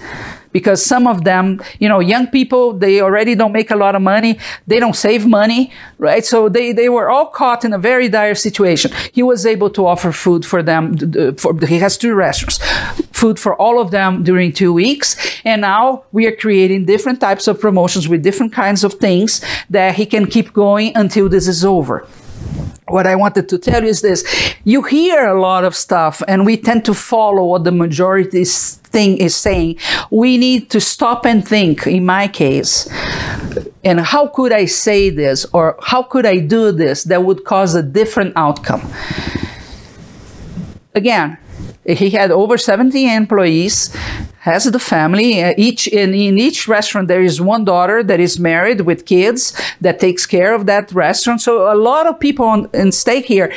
[0.56, 4.02] because some of them, you know, young people, they already don't make a lot of
[4.02, 4.40] money.
[4.66, 6.24] They don't save money, right?
[6.26, 8.90] So they, they were all caught in a very dire situation.
[9.12, 10.82] He was able to offer food for them.
[11.36, 12.60] For, he has two restaurants,
[13.12, 15.18] food for all of them during two weeks.
[15.44, 19.96] And now we are creating different types of promotions with different kinds of things that
[19.96, 22.08] he can keep going until this is over
[22.88, 24.24] what I wanted to tell you is this.
[24.64, 29.18] You hear a lot of stuff and we tend to follow what the majority thing
[29.18, 29.78] is saying.
[30.12, 32.88] We need to stop and think, in my case,
[33.84, 37.76] and how could I say this or how could I do this that would cause
[37.76, 38.82] a different outcome?
[40.94, 41.38] Again,
[41.86, 43.96] he had over 70 employees
[44.40, 45.44] has the family.
[45.44, 49.60] Uh, each in, in each restaurant there is one daughter that is married with kids
[49.82, 51.42] that takes care of that restaurant.
[51.42, 53.52] So a lot of people on, in stake here.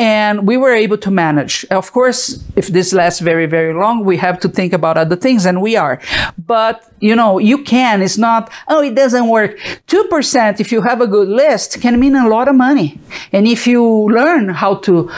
[0.00, 1.66] And we were able to manage.
[1.72, 5.44] Of course, if this lasts very, very long, we have to think about other things,
[5.44, 6.00] and we are.
[6.46, 8.00] But, you know, you can.
[8.00, 9.58] It's not, oh, it doesn't work.
[9.88, 13.00] 2%, if you have a good list, can mean a lot of money.
[13.32, 15.10] And if you learn how to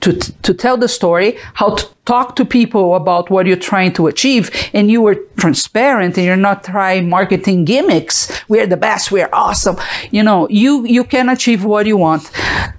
[0.00, 4.06] to, to tell the story, how to talk to people about what you're trying to
[4.06, 8.30] achieve, and you were transparent and you're not trying marketing gimmicks.
[8.48, 9.76] We're the best, we're awesome.
[10.10, 12.30] You know, you, you can achieve what you want.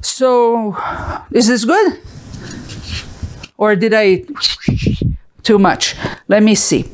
[0.01, 0.75] So,
[1.31, 1.99] is this good?
[3.57, 4.23] Or did I
[5.43, 5.95] too much?
[6.27, 6.85] Let me see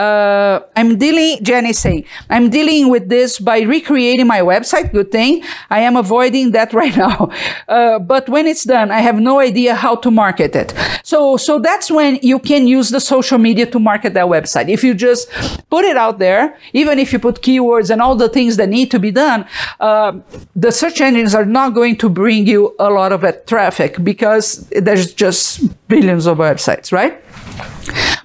[0.00, 4.92] uh, I'm dealing, Jenny saying, I'm dealing with this by recreating my website.
[4.92, 5.42] Good thing.
[5.68, 7.30] I am avoiding that right now.
[7.68, 10.72] Uh, but when it's done, I have no idea how to market it.
[11.02, 14.68] So, so that's when you can use the social media to market that website.
[14.70, 15.28] If you just
[15.68, 18.90] put it out there, even if you put keywords and all the things that need
[18.92, 19.44] to be done,
[19.80, 20.18] uh,
[20.56, 24.66] the search engines are not going to bring you a lot of that traffic because
[24.70, 27.22] there's just billions of websites, right?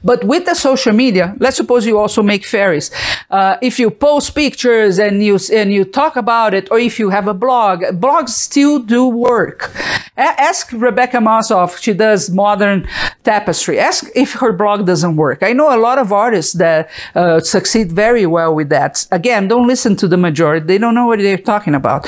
[0.06, 2.92] But with the social media, let's suppose you also make fairies.
[3.32, 7.10] Uh, if you post pictures and you and you talk about it, or if you
[7.10, 9.72] have a blog, blogs still do work.
[10.16, 12.88] A- ask Rebecca Mezoff; she does modern
[13.24, 13.80] tapestry.
[13.80, 15.42] Ask if her blog doesn't work.
[15.42, 19.08] I know a lot of artists that uh, succeed very well with that.
[19.12, 22.08] Again, don't listen to the majority; they don't know what they're talking about.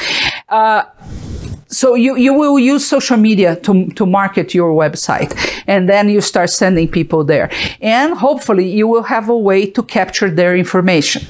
[0.50, 0.84] Uh,
[1.68, 5.36] so you, you will use social media to, to market your website
[5.68, 7.50] and then you start sending people there.
[7.82, 11.24] And hopefully you will have a way to capture their information.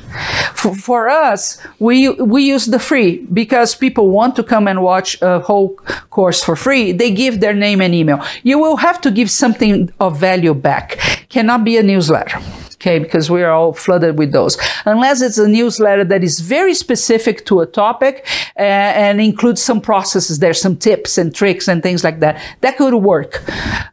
[0.53, 5.21] For, for us we we use the free because people want to come and watch
[5.21, 5.75] a whole
[6.09, 6.91] course for free.
[6.91, 8.23] They give their name and email.
[8.43, 10.97] You will have to give something of value back.
[11.29, 12.39] Cannot be a newsletter
[12.87, 14.57] okay, because we are all flooded with those.
[14.85, 18.25] Unless it's a newsletter that is very specific to a topic
[18.57, 22.41] uh, and includes some processes there, some tips and tricks and things like that.
[22.61, 23.43] That could work,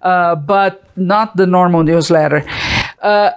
[0.03, 2.45] uh, but not the normal newsletter.
[3.03, 3.33] Uh,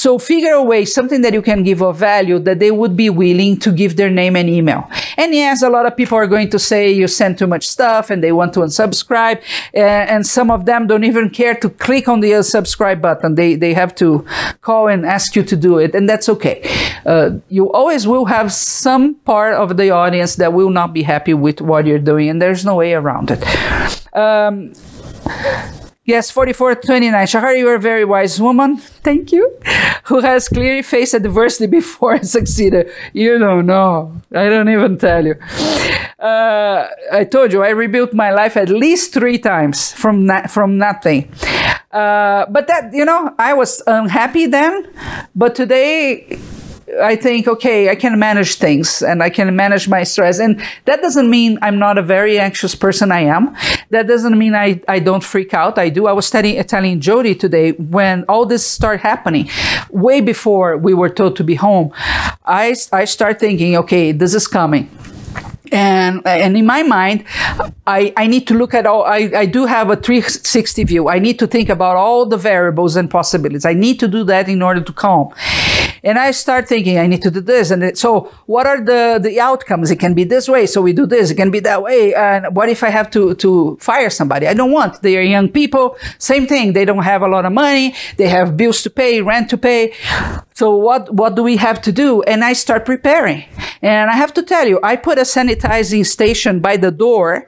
[0.00, 3.10] so figure a way, something that you can give a value that they would be
[3.10, 4.88] willing to give their name and email.
[5.18, 8.08] And yes, a lot of people are going to say you send too much stuff
[8.08, 9.42] and they want to unsubscribe.
[9.74, 13.34] Uh, and some of them don't even care to click on the unsubscribe button.
[13.34, 14.24] They, they have to
[14.62, 15.94] call and ask you to do it.
[15.94, 16.62] And that's okay.
[17.04, 21.34] Uh, you always will have some part of the audience that will not be happy
[21.34, 22.30] with what you're doing.
[22.30, 23.44] And there's no way around it.
[24.16, 24.72] Um,
[26.10, 27.26] Yes, 4429.
[27.28, 28.78] Shahar, you are a very wise woman.
[28.78, 29.56] Thank you.
[30.10, 32.90] Who has clearly faced adversity before and succeeded.
[33.12, 34.20] You don't know.
[34.34, 35.36] I don't even tell you.
[36.18, 40.78] Uh, I told you, I rebuilt my life at least three times from, na- from
[40.78, 41.30] nothing.
[41.92, 44.90] Uh, but that, you know, I was unhappy then.
[45.36, 46.40] But today,
[47.02, 50.38] I think, okay, I can manage things and I can manage my stress.
[50.38, 53.12] And that doesn't mean I'm not a very anxious person.
[53.12, 53.54] I am.
[53.90, 55.78] That doesn't mean I, I don't freak out.
[55.78, 56.06] I do.
[56.06, 59.48] I was telling, telling Jody today when all this started happening,
[59.90, 61.92] way before we were told to be home,
[62.44, 64.90] I, I start thinking, okay, this is coming
[65.72, 67.24] and and in my mind
[67.86, 71.18] i i need to look at all i i do have a 360 view i
[71.18, 74.62] need to think about all the variables and possibilities i need to do that in
[74.62, 75.32] order to calm
[76.02, 77.70] and I start thinking, I need to do this.
[77.70, 79.90] And it, so what are the, the outcomes?
[79.90, 80.66] It can be this way.
[80.66, 81.30] So we do this.
[81.30, 82.14] It can be that way.
[82.14, 84.46] And what if I have to, to fire somebody?
[84.46, 85.02] I don't want.
[85.02, 85.96] They are young people.
[86.18, 86.72] Same thing.
[86.72, 87.94] They don't have a lot of money.
[88.16, 89.94] They have bills to pay, rent to pay.
[90.54, 92.22] So what, what do we have to do?
[92.22, 93.44] And I start preparing.
[93.82, 97.46] And I have to tell you, I put a sanitizing station by the door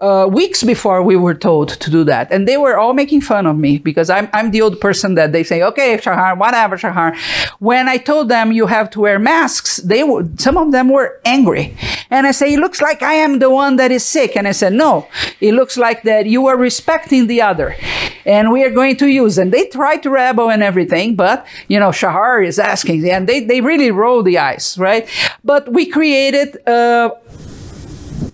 [0.00, 2.30] uh, weeks before we were told to do that.
[2.32, 5.32] And they were all making fun of me because I'm, I'm the old person that
[5.32, 7.14] they say, okay, Shahar, whatever, Shahar.
[7.58, 11.20] When I told them you have to wear masks, they were, some of them were
[11.24, 11.76] angry.
[12.10, 14.36] And I say, it looks like I am the one that is sick.
[14.36, 15.06] And I said, no,
[15.40, 17.76] it looks like that you are respecting the other
[18.24, 19.38] and we are going to use.
[19.38, 23.40] And they tried to rebel and everything, but you know, Shahar is asking, and they,
[23.44, 25.08] they really roll the eyes, right?
[25.44, 27.10] But we created uh,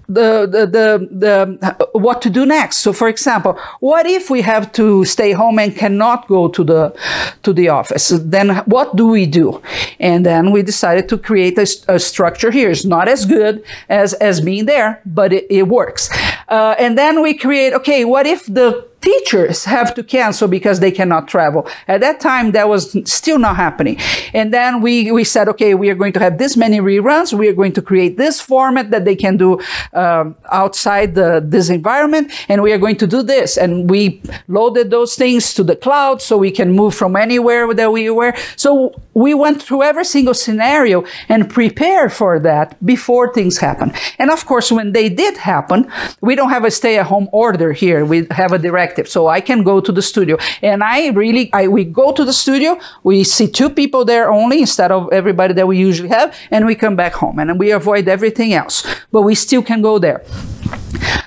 [0.09, 2.78] the, the, the, the, what to do next.
[2.78, 6.96] So, for example, what if we have to stay home and cannot go to the,
[7.42, 8.09] to the office?
[8.09, 9.61] Then what do we do?
[9.98, 12.70] And then we decided to create a, a structure here.
[12.70, 16.11] It's not as good as, as being there, but it, it works.
[16.48, 20.90] Uh, and then we create, okay, what if the teachers have to cancel because they
[20.90, 21.68] cannot travel.
[21.86, 23.96] At that time, that was still not happening.
[24.34, 27.32] And then we, we said, okay, we are going to have this many reruns.
[27.32, 29.61] We are going to create this format that they can do
[29.92, 32.32] um, outside the, this environment.
[32.48, 33.57] And we are going to do this.
[33.57, 37.92] And we loaded those things to the cloud so we can move from anywhere that
[37.92, 38.34] we were.
[38.57, 43.92] So we went through every single scenario and prepared for that before things happen.
[44.18, 45.90] And of course, when they did happen,
[46.20, 48.04] we don't have a stay at home order here.
[48.04, 50.36] We have a direct so I can go to the studio.
[50.62, 54.61] And I really, I, we go to the studio, we see two people there only
[54.61, 58.09] instead of everybody that we usually have, and we come back home and we avoid
[58.09, 58.86] everything else.
[59.12, 60.24] But we still can go there.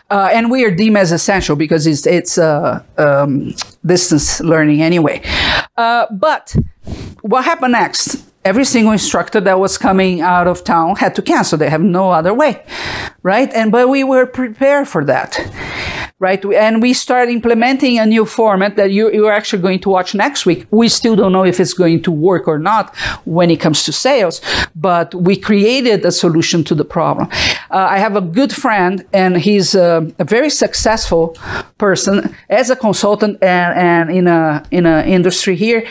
[0.10, 3.54] uh, and we are deemed as essential because it's it's uh, um,
[3.86, 5.22] distance learning anyway.
[5.78, 6.56] Uh, but
[7.22, 8.26] what happened next?
[8.46, 11.58] Every single instructor that was coming out of town had to cancel.
[11.58, 12.64] They have no other way,
[13.22, 13.52] right?
[13.54, 15.38] And but we were prepared for that
[16.20, 16.44] right?
[16.46, 20.46] And we start implementing a new format that you, you're actually going to watch next
[20.46, 20.68] week.
[20.70, 23.94] We still don't know if it's going to work or not when it comes to
[23.94, 24.42] sales,
[24.76, 27.30] but we created a solution to the problem.
[27.72, 31.38] Uh, I have a good friend, and he's a, a, very successful
[31.78, 35.88] person as a consultant and, and in a in an industry here.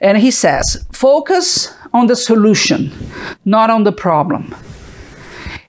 [0.00, 2.92] And he says, focus on the solution,
[3.44, 4.54] not on the problem.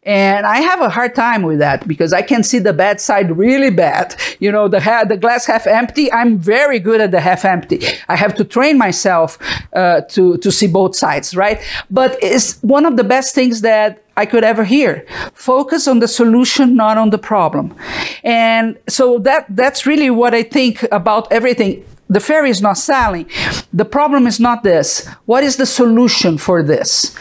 [0.06, 3.36] And I have a hard time with that because I can see the bad side
[3.36, 4.15] really bad.
[4.40, 7.84] You know, the, ha- the glass half empty, I'm very good at the half empty.
[8.07, 9.40] I have to train myself
[9.73, 11.60] uh, to, to see both sides, right?
[11.90, 15.06] But it's one of the best things that I could ever hear.
[15.34, 17.76] Focus on the solution, not on the problem.
[18.23, 21.84] And so that, that's really what I think about everything.
[22.10, 23.27] The fairy is not selling.
[23.73, 25.07] The problem is not this.
[25.26, 27.15] What is the solution for this?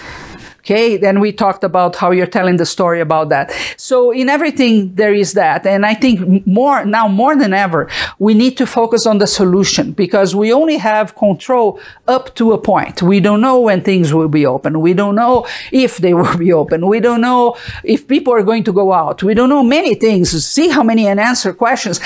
[0.64, 3.52] Okay, then we talked about how you're telling the story about that.
[3.76, 7.86] So in everything there is that, and I think more now more than ever
[8.18, 11.78] we need to focus on the solution because we only have control
[12.08, 13.02] up to a point.
[13.02, 14.80] We don't know when things will be open.
[14.80, 16.86] We don't know if they will be open.
[16.86, 19.22] We don't know if people are going to go out.
[19.22, 20.30] We don't know many things.
[20.46, 22.00] See how many unanswered questions.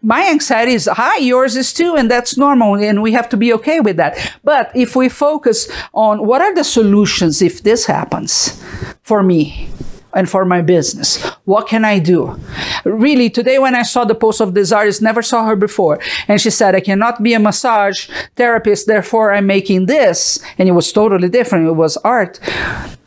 [0.00, 3.52] My anxiety is high, yours is too, and that's normal, and we have to be
[3.54, 4.16] okay with that.
[4.44, 8.62] But if we focus on what are the solutions if this happens happens
[9.02, 9.68] for me
[10.16, 11.22] and for my business.
[11.44, 12.38] What can I do?
[12.84, 16.00] Really, today when I saw the post of this artist, never saw her before.
[16.28, 20.40] And she said, I cannot be a massage therapist, therefore I'm making this.
[20.58, 21.68] And it was totally different.
[21.68, 22.40] It was art.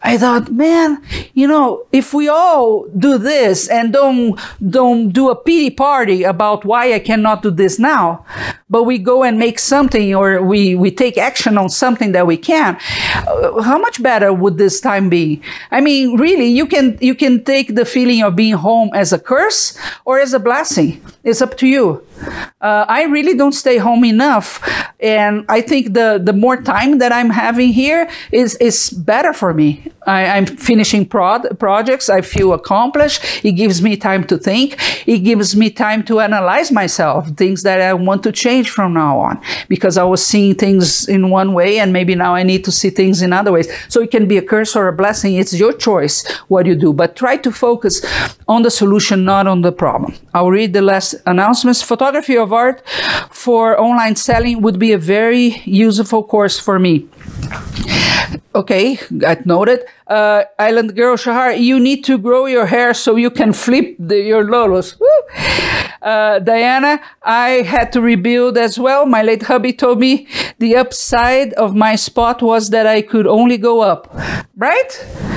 [0.01, 1.03] I thought, man,
[1.33, 4.39] you know, if we all do this and don't
[4.69, 8.25] don't do a pity party about why I cannot do this now,
[8.69, 12.37] but we go and make something or we we take action on something that we
[12.37, 12.77] can,
[13.27, 15.41] uh, how much better would this time be?
[15.71, 19.19] I mean, really, you can you can take the feeling of being home as a
[19.19, 21.01] curse or as a blessing.
[21.23, 22.05] It's up to you.
[22.61, 24.61] Uh, I really don't stay home enough,
[24.99, 29.53] and I think the the more time that I'm having here is is better for
[29.53, 29.89] me.
[30.05, 32.09] I, am finishing prod, projects.
[32.09, 33.45] I feel accomplished.
[33.45, 34.77] It gives me time to think.
[35.07, 39.19] It gives me time to analyze myself, things that I want to change from now
[39.19, 42.71] on, because I was seeing things in one way, and maybe now I need to
[42.71, 43.67] see things in other ways.
[43.87, 45.35] So it can be a curse or a blessing.
[45.35, 48.05] It's your choice what you do, but try to focus
[48.47, 50.13] on the solution, not on the problem.
[50.33, 51.81] I'll read the last announcements.
[51.81, 52.87] Photography of art
[53.31, 57.07] for online selling would be a very useful course for me.
[58.55, 59.85] Okay, got noted.
[60.07, 64.19] Uh, Island Girl Shahar, you need to grow your hair so you can flip the,
[64.19, 64.99] your lolos.
[66.01, 69.05] Uh, Diana, I had to rebuild as well.
[69.05, 70.27] My late hubby told me
[70.57, 74.13] the upside of my spot was that I could only go up.
[74.55, 75.28] Right?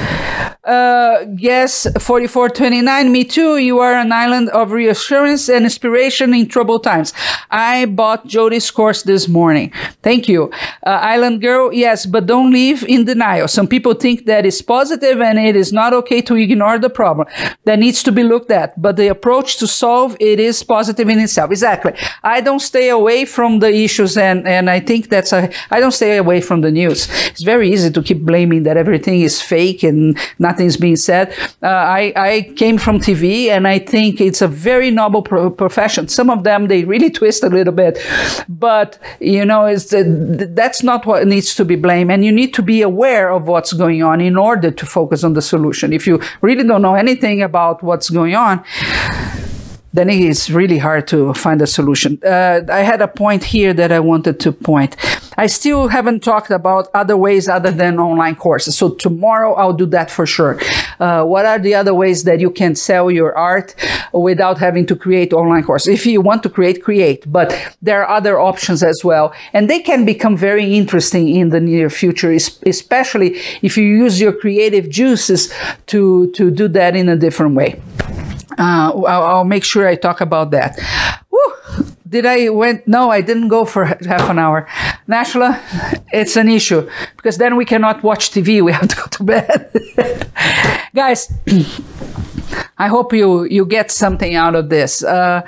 [0.65, 3.59] Uh, yes, 4429, me too.
[3.59, 7.13] You are an island of reassurance and inspiration in troubled times.
[7.51, 9.73] I bought Jody's course this morning.
[10.03, 10.51] Thank you.
[10.87, 13.49] Uh, island girl, yes, but don't live in denial.
[13.49, 17.27] Some people think that is positive and it is not okay to ignore the problem
[17.65, 18.81] that needs to be looked at.
[18.81, 21.51] But the approach to solve it is positive in itself.
[21.51, 21.93] Exactly.
[22.23, 25.93] I don't stay away from the issues and, and I think that's a, I don't
[25.93, 27.09] stay away from the news.
[27.29, 31.35] It's very easy to keep blaming that everything is fake and nothing's being said.
[31.63, 36.09] Uh, I, I came from TV and I think it's a very noble pro- profession.
[36.09, 37.99] Some of them, they really twist a little bit,
[38.49, 42.11] but you know, it's, that's not what needs to be blamed.
[42.11, 45.35] And you need to be aware of what's going on in order to focus on
[45.35, 45.93] the solution.
[45.93, 48.65] If you really don't know anything about what's going on,
[49.93, 52.19] then it's really hard to find a solution.
[52.25, 54.97] Uh, I had a point here that I wanted to point.
[55.37, 58.77] I still haven't talked about other ways other than online courses.
[58.77, 60.59] So tomorrow I'll do that for sure.
[60.99, 63.75] Uh, what are the other ways that you can sell your art
[64.13, 65.89] without having to create online courses?
[65.89, 69.35] If you want to create, create, but there are other options as well.
[69.53, 74.33] And they can become very interesting in the near future, especially if you use your
[74.33, 75.53] creative juices
[75.87, 77.81] to, to do that in a different way.
[78.59, 80.79] Uh, I'll, make sure I talk about that.
[82.13, 82.87] Did I went?
[82.87, 84.69] No, I didn't go for half an hour.
[85.09, 85.59] Nashla,
[86.13, 88.63] it's an issue because then we cannot watch TV.
[88.67, 90.29] We have to go to bed.
[90.95, 91.33] Guys,
[92.79, 95.03] I hope you you get something out of this.
[95.03, 95.41] Uh,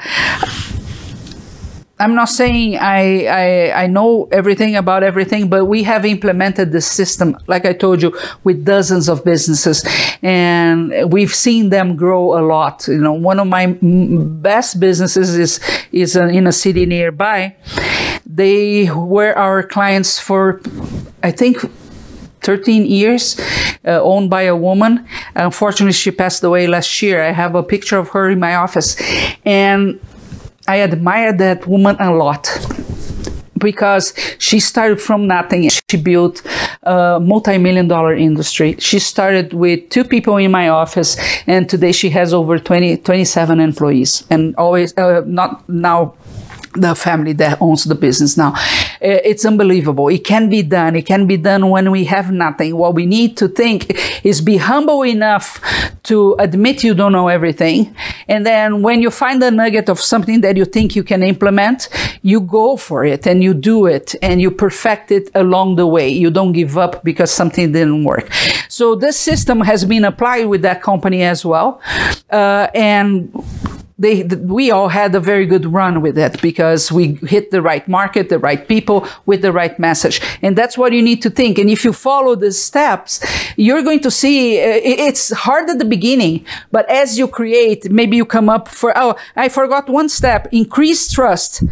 [1.99, 6.87] I'm not saying I, I, I know everything about everything, but we have implemented this
[6.87, 9.85] system, like I told you, with dozens of businesses,
[10.21, 12.89] and we've seen them grow a lot.
[12.89, 15.61] You know, one of my best businesses is
[15.93, 17.55] is in a city nearby.
[18.27, 20.61] They were our clients for,
[21.23, 21.59] I think,
[22.41, 23.39] 13 years,
[23.87, 25.07] uh, owned by a woman.
[25.37, 27.23] Unfortunately, she passed away last year.
[27.23, 29.01] I have a picture of her in my office,
[29.45, 30.01] and
[30.67, 32.49] I admire that woman a lot
[33.59, 35.69] because she started from nothing.
[35.69, 36.43] She built
[36.83, 38.77] a multi-million dollar industry.
[38.79, 41.17] She started with two people in my office
[41.47, 46.15] and today she has over 20, 27 employees and always, uh, not now
[46.75, 48.53] the family that owns the business now.
[49.01, 50.09] It's unbelievable.
[50.09, 50.97] It can be done.
[50.97, 52.77] It can be done when we have nothing.
[52.77, 55.61] What we need to think is be humble enough
[56.05, 57.95] to admit you don't know everything.
[58.29, 61.89] And then when you find a nugget of something that you think you can implement,
[62.23, 66.09] you go for it and you do it and you perfect it along the way.
[66.09, 68.33] You don't give up because something didn't work.
[68.69, 71.81] So this system has been applied with that company as well.
[72.31, 73.33] Uh, and
[73.99, 77.87] they we all had a very good run with it because we hit the right
[77.87, 80.21] market the right people with the right message.
[80.43, 81.59] And that's what you need to think.
[81.59, 83.25] And if you follow the steps
[83.57, 88.17] you're going to see uh, it's hard at the beginning but as you create maybe
[88.17, 91.63] you come up for oh i forgot one step increase trust.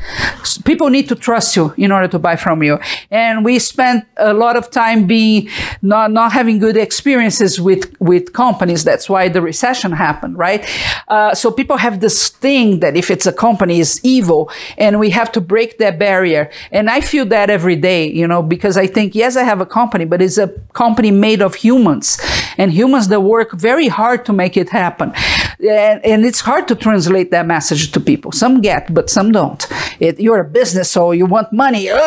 [0.65, 2.79] People need to trust you in order to buy from you.
[3.11, 5.49] And we spent a lot of time being
[5.83, 8.85] not not having good experiences with with companies.
[8.85, 10.63] That's why the recession happened right?
[11.09, 14.99] Uh, so people have this this thing that if it's a company is evil and
[14.99, 16.51] we have to break that barrier.
[16.71, 19.67] And I feel that every day, you know, because I think, yes, I have a
[19.67, 22.19] company, but it's a company made of humans
[22.59, 25.13] and humans that work very hard to make it happen.
[25.61, 28.33] And, and it's hard to translate that message to people.
[28.33, 29.63] Some get, but some don't.
[30.01, 31.89] It, you're a business, so you want money.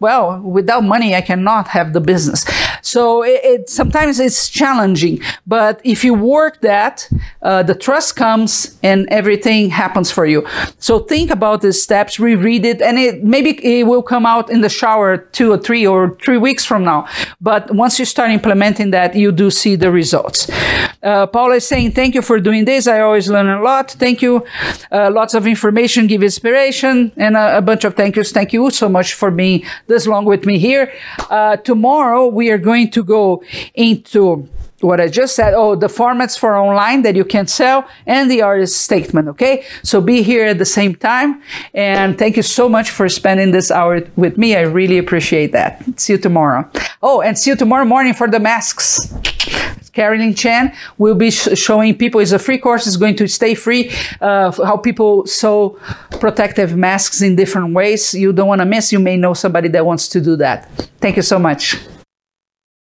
[0.00, 2.44] Well, without money, I cannot have the business.
[2.82, 7.08] So it, it sometimes it's challenging, but if you work that,
[7.42, 10.46] uh, the trust comes and everything happens for you.
[10.78, 14.60] So think about the steps, reread it, and it maybe it will come out in
[14.60, 17.08] the shower two or three or three weeks from now.
[17.40, 20.50] But once you start implementing that, you do see the results.
[21.02, 22.86] Uh, is saying, thank you for doing this.
[22.86, 23.90] I always learn a lot.
[23.90, 24.44] Thank you.
[24.90, 28.32] Uh, lots of information, give inspiration, and a, a, bunch of thank yous.
[28.32, 30.92] Thank you so much for being this long with me here.
[31.30, 33.42] Uh, tomorrow, we are going to go
[33.74, 34.48] into
[34.82, 38.42] what I just said, oh, the formats for online that you can sell and the
[38.42, 39.64] artist statement, okay?
[39.82, 41.42] So be here at the same time.
[41.72, 44.56] And thank you so much for spending this hour with me.
[44.56, 45.72] I really appreciate that.
[46.00, 46.68] See you tomorrow.
[47.00, 49.14] Oh, and see you tomorrow morning for the masks.
[49.92, 53.54] Carolyn Chan will be sh showing people, it's a free course, it's going to stay
[53.54, 53.92] free,
[54.22, 55.78] uh, how people sew
[56.18, 58.14] protective masks in different ways.
[58.14, 60.66] You don't want to miss, you may know somebody that wants to do that.
[60.98, 61.76] Thank you so much.